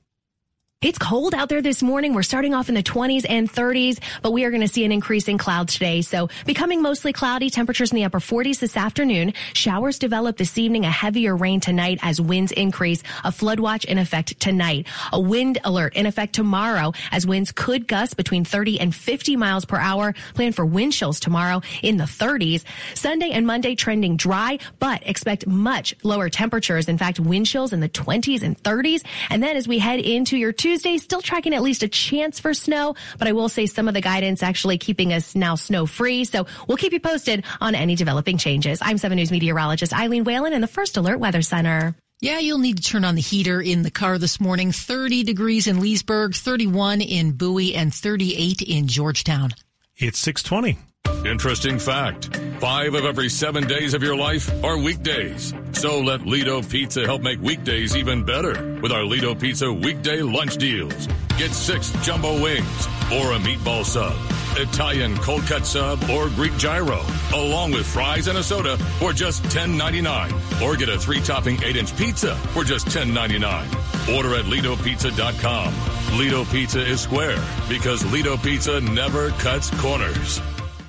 It's 0.83 0.99
cold 0.99 1.33
out 1.33 1.49
there 1.49 1.63
this 1.63 1.83
morning. 1.83 2.13
We're 2.13 2.23
starting 2.23 2.53
off 2.53 2.69
in 2.69 2.75
the 2.75 2.83
20s 2.83 3.25
and 3.27 3.51
30s, 3.51 3.99
but 4.21 4.33
we 4.33 4.45
are 4.45 4.51
going 4.51 4.61
to 4.61 4.69
see 4.69 4.85
an 4.85 4.93
increase 4.93 5.27
in 5.27 5.39
clouds 5.39 5.73
today. 5.73 6.03
So 6.03 6.29
becoming 6.45 6.83
mostly 6.83 7.15
cloudy, 7.15 7.49
temperatures 7.49 7.93
in 7.93 7.97
the 7.97 8.05
upper 8.05 8.21
40s 8.21 8.59
this 8.59 8.77
afternoon. 8.77 9.33
Showers 9.55 9.99
develop 9.99 10.37
this 10.37 10.59
evening, 10.59 10.85
a 10.85 10.91
heavier 10.91 11.35
rain 11.35 11.61
tonight 11.61 12.01
as 12.03 12.21
winds 12.21 12.53
increase. 12.53 13.03
A 13.25 13.33
flood 13.33 13.59
watch 13.59 13.87
in 13.87 13.97
effect 13.97 14.39
tonight. 14.39 14.87
A 15.15 15.19
wind 15.19 15.57
alert 15.65 15.97
in 15.97 16.05
effect 16.05 16.35
tomorrow 16.35 16.93
as 17.11 17.27
winds 17.27 17.53
could 17.53 17.89
gust 17.89 18.19
between 18.19 18.45
30 18.45 18.79
and 18.79 18.95
50 18.95 19.35
miles 19.37 19.65
per 19.65 19.79
hour. 19.79 20.13
Plan 20.35 20.53
for 20.53 20.67
wind 20.67 20.93
chills 20.93 21.21
tomorrow 21.21 21.63
in 21.83 21.97
the 21.97 22.05
30s. 22.05 22.65
Sunday 22.93 23.31
and 23.31 23.47
Monday 23.47 23.77
trending 23.77 24.19
dry, 24.19 24.59
but 24.79 25.03
expect 25.09 25.47
much 25.47 25.95
lower 26.03 26.29
temperatures. 26.29 26.87
In 26.87 26.99
fact, 26.99 27.19
wind 27.19 27.47
chills 27.47 27.73
in 27.73 27.81
the 27.81 27.89
20s 27.89 28.43
and 28.43 28.63
30s. 28.63 29.03
And 29.31 29.43
then 29.43 29.57
as 29.57 29.67
we 29.67 29.79
head 29.79 30.01
into 30.01 30.37
your 30.37 30.53
Tuesday, 30.67 30.99
still 30.99 31.23
tracking 31.23 31.55
at 31.55 31.63
least 31.63 31.85
a 31.85 31.89
chance 31.89 32.41
for 32.41 32.53
snow, 32.53 32.97
but 33.21 33.29
I 33.29 33.33
will 33.33 33.49
say 33.49 33.67
some 33.67 33.87
of 33.87 33.95
the 33.95 34.01
guidance 34.01 34.43
actually 34.43 34.79
keeping 34.79 35.13
us 35.13 35.37
now 35.37 35.55
snow 35.55 35.87
free. 35.87 36.25
So 36.25 36.47
we'll 36.67 36.77
keep 36.77 36.93
you 36.93 36.99
posted 36.99 37.45
on 37.61 37.77
any 37.77 37.95
developing 37.95 38.37
changes. 38.37 38.81
I'm 38.83 38.99
7 38.99 39.15
News 39.15 39.31
meteorologist 39.31 39.97
Eileen 39.97 40.25
Whalen 40.25 40.53
in 40.53 40.61
the 40.61 40.67
First 40.67 40.97
Alert 40.97 41.21
Weather 41.21 41.41
Center. 41.41 41.95
Yeah, 42.21 42.41
you'll 42.41 42.59
need 42.59 42.79
to 42.79 42.83
turn 42.83 43.05
on 43.05 43.15
the 43.15 43.21
heater 43.21 43.61
in 43.61 43.83
the 43.83 43.93
car 43.93 44.19
this 44.19 44.41
morning. 44.41 44.73
30 44.73 45.23
degrees 45.23 45.69
in 45.69 45.79
Leesburg, 45.79 46.35
31 46.35 47.01
in 47.01 47.31
Bowie, 47.31 47.77
and 47.77 47.95
38 47.95 48.63
in 48.63 48.89
Georgetown. 48.89 49.53
It's 49.97 50.19
620. 50.19 50.81
Interesting 51.25 51.79
fact. 51.79 52.37
Five 52.61 52.95
of 52.95 53.05
every 53.05 53.29
seven 53.29 53.67
days 53.67 53.95
of 53.95 54.03
your 54.03 54.17
life 54.17 54.49
are 54.65 54.79
weekdays. 54.79 55.53
So 55.73 56.01
let 56.01 56.23
Lido 56.23 56.63
Pizza 56.63 57.05
help 57.05 57.21
make 57.21 57.41
weekdays 57.43 57.97
even 57.97 58.25
better 58.25 58.79
with 58.81 58.93
our 58.93 59.05
Lido 59.05 59.35
Pizza 59.35 59.71
weekday 59.73 60.23
lunch 60.23 60.57
deals. 60.57 61.07
Get 61.37 61.51
six 61.53 61.93
jumbo 62.03 62.41
wings 62.41 62.87
or 63.13 63.33
a 63.33 63.39
meatball 63.39 63.85
sub, 63.85 64.15
Italian 64.59 65.17
cold 65.19 65.43
cut 65.43 65.67
sub 65.67 66.03
or 66.09 66.29
Greek 66.31 66.57
gyro, 66.57 67.01
along 67.35 67.73
with 67.73 67.87
fries 67.87 68.29
and 68.29 68.39
a 68.39 68.43
soda 68.43 68.79
for 68.99 69.13
just 69.13 69.43
$10.99. 69.45 70.63
Or 70.63 70.77
get 70.77 70.89
a 70.89 70.99
three 70.99 71.21
topping 71.21 71.63
eight 71.63 71.77
inch 71.77 71.95
pizza 71.97 72.37
for 72.55 72.65
just 72.65 72.87
$10.99. 72.87 74.17
Order 74.17 74.35
at 74.37 74.45
LidoPizza.com. 74.47 76.19
Lido 76.19 76.45
Pizza 76.47 76.81
is 76.81 77.01
square 77.01 77.43
because 77.69 78.05
Lido 78.11 78.37
Pizza 78.39 78.81
never 78.81 79.31
cuts 79.33 79.71
corners. 79.81 80.41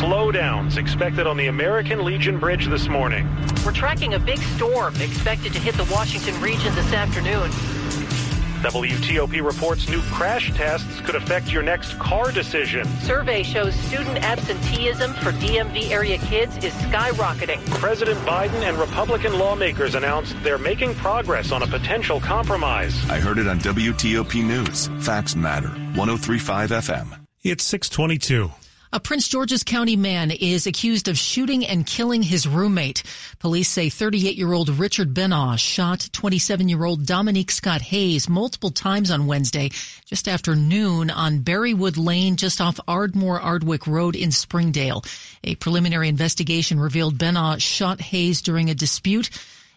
Slowdowns 0.00 0.76
expected 0.76 1.26
on 1.26 1.36
the 1.36 1.48
American 1.48 2.04
Legion 2.04 2.38
Bridge 2.38 2.66
this 2.68 2.88
morning. 2.88 3.28
We're 3.66 3.72
tracking 3.72 4.14
a 4.14 4.18
big 4.18 4.38
storm 4.38 4.94
expected 4.96 5.52
to 5.52 5.58
hit 5.58 5.74
the 5.74 5.84
Washington 5.92 6.40
region 6.40 6.74
this 6.74 6.92
afternoon. 6.92 7.50
WTOP 8.62 9.42
reports 9.44 9.88
new 9.88 10.00
crash 10.02 10.52
tests 10.52 11.00
could 11.00 11.14
affect 11.14 11.52
your 11.52 11.62
next 11.62 11.98
car 11.98 12.32
decision. 12.32 12.86
Survey 13.00 13.42
shows 13.42 13.74
student 13.74 14.22
absenteeism 14.22 15.12
for 15.14 15.32
DMV 15.32 15.90
area 15.90 16.18
kids 16.18 16.56
is 16.58 16.72
skyrocketing. 16.74 17.64
President 17.70 18.18
Biden 18.20 18.62
and 18.62 18.78
Republican 18.78 19.38
lawmakers 19.38 19.94
announced 19.94 20.34
they're 20.42 20.58
making 20.58 20.94
progress 20.94 21.52
on 21.52 21.62
a 21.62 21.66
potential 21.66 22.20
compromise. 22.20 22.94
I 23.10 23.18
heard 23.18 23.38
it 23.38 23.46
on 23.46 23.58
WTOP 23.60 24.44
News. 24.44 24.88
Facts 25.04 25.36
matter. 25.36 25.68
1035 25.68 26.70
FM. 26.70 27.19
It's 27.42 27.64
622. 27.64 28.50
A 28.92 29.00
Prince 29.00 29.26
George's 29.26 29.64
County 29.64 29.96
man 29.96 30.30
is 30.30 30.66
accused 30.66 31.08
of 31.08 31.16
shooting 31.16 31.64
and 31.64 31.86
killing 31.86 32.22
his 32.22 32.46
roommate. 32.46 33.02
Police 33.38 33.70
say 33.70 33.88
38 33.88 34.36
year 34.36 34.52
old 34.52 34.68
Richard 34.68 35.14
Benaw 35.14 35.58
shot 35.58 36.06
27 36.12 36.68
year 36.68 36.84
old 36.84 37.06
Dominique 37.06 37.50
Scott 37.50 37.80
Hayes 37.80 38.28
multiple 38.28 38.70
times 38.70 39.10
on 39.10 39.26
Wednesday, 39.26 39.70
just 40.04 40.28
after 40.28 40.54
noon 40.54 41.08
on 41.08 41.38
Berrywood 41.38 41.96
Lane, 41.96 42.36
just 42.36 42.60
off 42.60 42.78
Ardmore 42.86 43.40
Ardwick 43.40 43.86
Road 43.86 44.16
in 44.16 44.32
Springdale. 44.32 45.02
A 45.42 45.54
preliminary 45.54 46.10
investigation 46.10 46.78
revealed 46.78 47.16
Benaw 47.16 47.58
shot 47.58 48.02
Hayes 48.02 48.42
during 48.42 48.68
a 48.68 48.74
dispute 48.74 49.30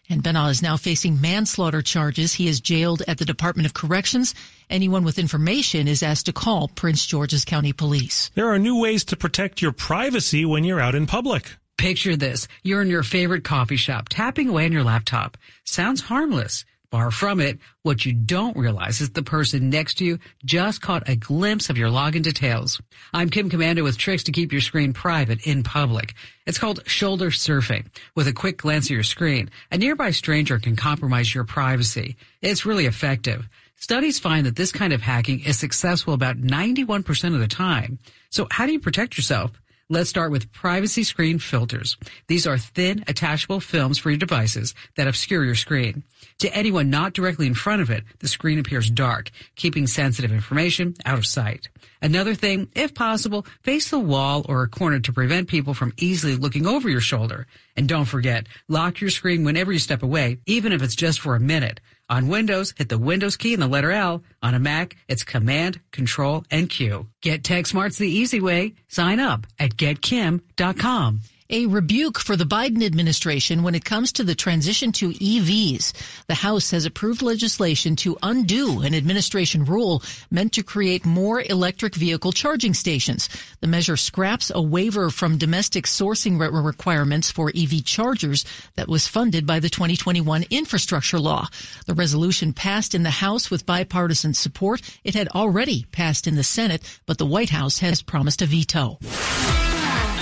And 0.09 0.21
Benaw 0.21 0.49
is 0.49 0.61
now 0.61 0.77
facing 0.77 1.21
manslaughter 1.21 1.81
charges. 1.81 2.33
He 2.33 2.47
is 2.47 2.59
jailed 2.59 3.01
at 3.07 3.17
the 3.17 3.25
Department 3.25 3.65
of 3.65 3.73
Corrections. 3.73 4.35
Anyone 4.69 5.03
with 5.03 5.17
information 5.17 5.87
is 5.87 6.03
asked 6.03 6.25
to 6.25 6.33
call 6.33 6.67
Prince 6.67 7.05
George's 7.05 7.45
County 7.45 7.73
Police. 7.73 8.29
There 8.35 8.51
are 8.51 8.59
new 8.59 8.79
ways 8.79 9.05
to 9.05 9.15
protect 9.15 9.61
your 9.61 9.71
privacy 9.71 10.45
when 10.45 10.63
you're 10.63 10.81
out 10.81 10.95
in 10.95 11.07
public. 11.07 11.55
Picture 11.77 12.15
this. 12.15 12.47
You're 12.63 12.81
in 12.81 12.89
your 12.89 13.03
favorite 13.03 13.43
coffee 13.43 13.77
shop, 13.77 14.09
tapping 14.09 14.49
away 14.49 14.65
on 14.65 14.71
your 14.71 14.83
laptop. 14.83 15.37
Sounds 15.63 16.01
harmless. 16.01 16.65
Far 16.93 17.09
from 17.09 17.39
it. 17.39 17.57
What 17.81 18.05
you 18.05 18.13
don't 18.13 18.55
realize 18.55 19.01
is 19.01 19.09
the 19.09 19.23
person 19.23 19.71
next 19.71 19.95
to 19.95 20.05
you 20.05 20.19
just 20.45 20.79
caught 20.79 21.09
a 21.09 21.15
glimpse 21.15 21.71
of 21.71 21.77
your 21.79 21.89
login 21.89 22.21
details. 22.21 22.79
I'm 23.15 23.31
Kim 23.31 23.49
Komando 23.49 23.81
with 23.81 23.97
tricks 23.97 24.21
to 24.25 24.31
keep 24.31 24.51
your 24.51 24.61
screen 24.61 24.93
private 24.93 25.47
in 25.47 25.63
public. 25.63 26.13
It's 26.45 26.59
called 26.59 26.87
shoulder 26.87 27.31
surfing. 27.31 27.87
With 28.15 28.27
a 28.27 28.31
quick 28.31 28.57
glance 28.59 28.85
at 28.85 28.91
your 28.91 29.01
screen, 29.01 29.49
a 29.71 29.77
nearby 29.79 30.11
stranger 30.11 30.59
can 30.59 30.75
compromise 30.75 31.33
your 31.33 31.45
privacy. 31.45 32.15
It's 32.43 32.63
really 32.63 32.85
effective. 32.85 33.49
Studies 33.75 34.19
find 34.19 34.45
that 34.45 34.55
this 34.55 34.71
kind 34.71 34.93
of 34.93 35.01
hacking 35.01 35.39
is 35.39 35.57
successful 35.57 36.13
about 36.13 36.37
91% 36.37 37.33
of 37.33 37.39
the 37.39 37.47
time. 37.47 37.97
So 38.29 38.45
how 38.51 38.67
do 38.67 38.71
you 38.71 38.79
protect 38.79 39.17
yourself? 39.17 39.51
Let's 39.89 40.09
start 40.09 40.31
with 40.31 40.51
privacy 40.53 41.03
screen 41.03 41.39
filters. 41.39 41.97
These 42.27 42.47
are 42.47 42.57
thin, 42.57 43.03
attachable 43.05 43.59
films 43.59 43.97
for 43.97 44.11
your 44.11 44.17
devices 44.17 44.73
that 44.95 45.09
obscure 45.09 45.43
your 45.43 45.55
screen. 45.55 46.03
To 46.39 46.55
anyone 46.55 46.89
not 46.89 47.11
directly 47.11 47.47
in 47.47 47.53
front 47.53 47.81
of 47.81 47.89
it, 47.89 48.05
the 48.19 48.29
screen 48.29 48.59
appears 48.59 48.89
dark, 48.89 49.29
keeping 49.57 49.85
sensitive 49.87 50.31
information 50.31 50.95
out 51.05 51.17
of 51.17 51.25
sight. 51.25 51.67
Another 52.01 52.33
thing, 52.33 52.69
if 52.75 52.93
possible, 52.93 53.45
face 53.61 53.89
the 53.89 53.99
wall 53.99 54.45
or 54.47 54.63
a 54.63 54.69
corner 54.69 55.01
to 55.01 55.11
prevent 55.11 55.49
people 55.49 55.73
from 55.73 55.93
easily 55.97 56.37
looking 56.37 56.65
over 56.65 56.89
your 56.89 57.01
shoulder. 57.01 57.45
And 57.75 57.87
don't 57.87 58.05
forget, 58.05 58.47
lock 58.69 59.01
your 59.01 59.09
screen 59.09 59.43
whenever 59.43 59.73
you 59.73 59.79
step 59.79 60.01
away, 60.01 60.39
even 60.45 60.71
if 60.71 60.81
it's 60.81 60.95
just 60.95 61.19
for 61.19 61.35
a 61.35 61.41
minute. 61.41 61.81
On 62.09 62.27
Windows, 62.27 62.73
hit 62.77 62.89
the 62.89 62.97
Windows 62.97 63.37
key 63.37 63.53
and 63.53 63.61
the 63.63 63.67
letter 63.67 63.91
L. 63.91 64.23
On 64.41 64.53
a 64.53 64.59
Mac, 64.59 64.95
it's 65.07 65.23
Command, 65.23 65.79
Control, 65.91 66.43
and 66.51 66.69
Q. 66.69 67.07
Get 67.21 67.43
TechSmarts 67.43 67.97
the 67.97 68.09
easy 68.09 68.41
way. 68.41 68.73
Sign 68.87 69.19
up 69.19 69.47
at 69.57 69.77
getkim.com 69.77 71.21
a 71.53 71.67
rebuke 71.67 72.17
for 72.17 72.35
the 72.35 72.45
Biden 72.45 72.83
administration 72.83 73.61
when 73.61 73.75
it 73.75 73.85
comes 73.85 74.11
to 74.13 74.23
the 74.23 74.33
transition 74.33 74.91
to 74.91 75.11
EVs. 75.11 75.93
The 76.25 76.33
House 76.33 76.71
has 76.71 76.83
approved 76.83 77.21
legislation 77.21 77.95
to 77.97 78.17
undo 78.23 78.81
an 78.81 78.95
administration 78.95 79.63
rule 79.63 80.01
meant 80.31 80.53
to 80.53 80.63
create 80.63 81.05
more 81.05 81.43
electric 81.43 81.93
vehicle 81.93 82.31
charging 82.31 82.73
stations. 82.73 83.29
The 83.61 83.67
measure 83.67 83.97
scraps 83.97 84.51
a 84.53 84.63
waiver 84.63 85.11
from 85.11 85.37
domestic 85.37 85.85
sourcing 85.85 86.39
requirements 86.39 87.29
for 87.29 87.51
EV 87.55 87.85
chargers 87.85 88.45
that 88.75 88.87
was 88.87 89.07
funded 89.07 89.45
by 89.45 89.59
the 89.59 89.69
2021 89.69 90.45
infrastructure 90.49 91.19
law. 91.19 91.47
The 91.85 91.93
resolution 91.93 92.53
passed 92.53 92.95
in 92.95 93.03
the 93.03 93.11
House 93.11 93.51
with 93.51 93.67
bipartisan 93.67 94.33
support. 94.33 94.81
It 95.03 95.13
had 95.13 95.27
already 95.27 95.85
passed 95.91 96.25
in 96.25 96.33
the 96.33 96.43
Senate, 96.43 96.99
but 97.05 97.19
the 97.19 97.27
White 97.27 97.51
House 97.51 97.77
has 97.77 98.01
promised 98.01 98.41
a 98.41 98.47
veto. 98.47 98.97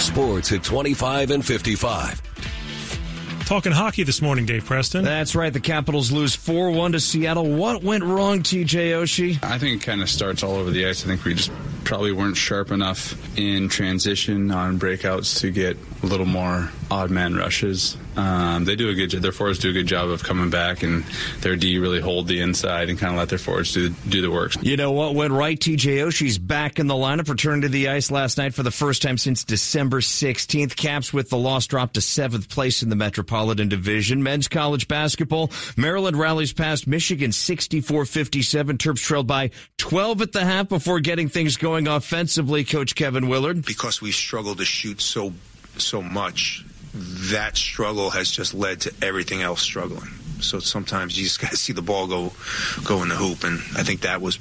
Sports 0.01 0.51
at 0.51 0.63
25 0.63 1.31
and 1.31 1.45
55. 1.45 2.21
Talking 3.45 3.73
hockey 3.73 4.03
this 4.03 4.21
morning, 4.21 4.45
Dave 4.45 4.65
Preston. 4.65 5.03
That's 5.03 5.35
right. 5.35 5.51
The 5.51 5.59
Capitals 5.59 6.11
lose 6.11 6.33
4 6.35 6.71
1 6.71 6.93
to 6.93 6.99
Seattle. 6.99 7.45
What 7.45 7.83
went 7.83 8.03
wrong, 8.03 8.39
TJ 8.39 8.91
Oshie? 8.93 9.43
I 9.43 9.57
think 9.57 9.81
it 9.81 9.85
kind 9.85 10.01
of 10.01 10.09
starts 10.09 10.41
all 10.41 10.55
over 10.55 10.71
the 10.71 10.87
ice. 10.87 11.03
I 11.03 11.07
think 11.07 11.25
we 11.25 11.33
just 11.33 11.51
probably 11.83 12.13
weren't 12.13 12.37
sharp 12.37 12.71
enough 12.71 13.13
in 13.37 13.67
transition 13.67 14.51
on 14.51 14.79
breakouts 14.79 15.41
to 15.41 15.51
get 15.51 15.77
a 16.01 16.05
little 16.05 16.25
more 16.25 16.71
odd 16.89 17.11
man 17.11 17.35
rushes. 17.35 17.97
Um, 18.15 18.65
they 18.65 18.75
do 18.75 18.89
a 18.89 18.93
good 18.93 19.09
job. 19.09 19.21
Their 19.21 19.31
forwards 19.31 19.59
do 19.59 19.69
a 19.69 19.73
good 19.73 19.87
job 19.87 20.09
of 20.09 20.23
coming 20.23 20.49
back, 20.49 20.83
and 20.83 21.03
their 21.39 21.55
D 21.55 21.77
really 21.77 22.01
hold 22.01 22.27
the 22.27 22.41
inside 22.41 22.89
and 22.89 22.99
kind 22.99 23.13
of 23.13 23.19
let 23.19 23.29
their 23.29 23.39
forwards 23.39 23.73
do 23.73 23.89
the, 23.89 24.09
do 24.09 24.21
the 24.21 24.31
work. 24.31 24.53
You 24.61 24.75
know 24.75 24.91
what 24.91 25.15
went 25.15 25.33
right? 25.33 25.57
TJ 25.57 26.05
Oshie's 26.05 26.37
back 26.37 26.79
in 26.79 26.87
the 26.87 26.93
lineup, 26.93 27.29
returned 27.29 27.61
to 27.61 27.69
the 27.69 27.89
ice 27.89 28.11
last 28.11 28.37
night 28.37 28.53
for 28.53 28.63
the 28.63 28.71
first 28.71 29.01
time 29.01 29.17
since 29.17 29.43
December 29.43 30.01
16th. 30.01 30.75
Caps 30.75 31.13
with 31.13 31.29
the 31.29 31.37
loss 31.37 31.67
dropped 31.67 31.93
to 31.93 32.01
seventh 32.01 32.49
place 32.49 32.83
in 32.83 32.89
the 32.89 32.95
Metropolitan 32.95 33.69
Division. 33.69 34.23
Men's 34.23 34.47
college 34.47 34.87
basketball, 34.87 35.51
Maryland 35.77 36.17
rallies 36.17 36.53
past 36.53 36.87
Michigan 36.87 37.31
64-57. 37.31 38.77
Terps 38.77 38.99
trailed 38.99 39.27
by 39.27 39.51
12 39.77 40.21
at 40.21 40.31
the 40.33 40.43
half 40.43 40.67
before 40.67 40.99
getting 40.99 41.29
things 41.29 41.55
going 41.57 41.87
offensively. 41.87 42.63
Coach 42.65 42.95
Kevin 42.95 43.29
Willard, 43.29 43.65
because 43.65 44.01
we 44.01 44.11
struggled 44.11 44.57
to 44.57 44.65
shoot 44.65 45.01
so 45.01 45.33
so 45.77 46.01
much 46.01 46.65
that 46.93 47.57
struggle 47.57 48.09
has 48.09 48.29
just 48.29 48.53
led 48.53 48.81
to 48.81 48.93
everything 49.01 49.41
else 49.41 49.61
struggling. 49.61 50.09
So 50.41 50.59
sometimes 50.59 51.17
you 51.17 51.23
just 51.23 51.39
got 51.39 51.51
to 51.51 51.57
see 51.57 51.73
the 51.73 51.81
ball 51.81 52.07
go 52.07 52.33
go 52.83 53.03
in 53.03 53.09
the 53.09 53.15
hoop, 53.15 53.43
and 53.43 53.59
I 53.77 53.83
think 53.83 54.01
that 54.01 54.21
was 54.21 54.39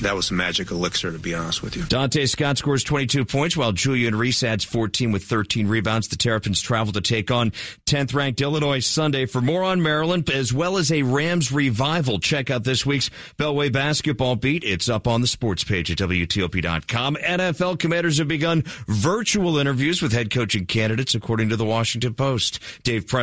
that 0.00 0.14
was 0.14 0.30
a 0.30 0.34
magic 0.34 0.70
elixir, 0.70 1.12
to 1.12 1.18
be 1.18 1.34
honest 1.34 1.62
with 1.62 1.76
you. 1.76 1.82
Donta 1.82 2.28
Scott 2.28 2.58
scores 2.58 2.84
22 2.84 3.24
points, 3.24 3.56
while 3.56 3.72
Julian 3.72 4.14
Reese 4.14 4.42
adds 4.42 4.64
14 4.64 5.12
with 5.12 5.24
13 5.24 5.68
rebounds. 5.68 6.08
The 6.08 6.16
Terrapins 6.16 6.60
travel 6.60 6.92
to 6.92 7.00
take 7.00 7.30
on 7.30 7.52
10th 7.86 8.14
ranked 8.14 8.40
Illinois 8.40 8.80
Sunday. 8.80 9.26
For 9.26 9.40
more 9.40 9.62
on 9.62 9.82
Maryland, 9.82 10.30
as 10.30 10.52
well 10.52 10.78
as 10.78 10.92
a 10.92 11.02
Rams 11.02 11.50
revival, 11.50 12.18
check 12.18 12.50
out 12.50 12.64
this 12.64 12.84
week's 12.86 13.10
Beltway 13.38 13.72
basketball 13.72 14.36
beat. 14.36 14.64
It's 14.64 14.88
up 14.88 15.06
on 15.06 15.20
the 15.20 15.26
sports 15.26 15.64
page 15.64 15.90
at 15.90 15.98
WTOP.com. 15.98 17.16
NFL 17.16 17.78
commanders 17.78 18.18
have 18.18 18.28
begun 18.28 18.62
virtual 18.86 19.58
interviews 19.58 20.02
with 20.02 20.12
head 20.12 20.30
coaching 20.30 20.66
candidates, 20.66 21.14
according 21.14 21.48
to 21.48 21.56
the 21.56 21.64
Washington 21.64 22.14
Post. 22.14 22.60
Dave 22.82 23.06
Preston. 23.06 23.16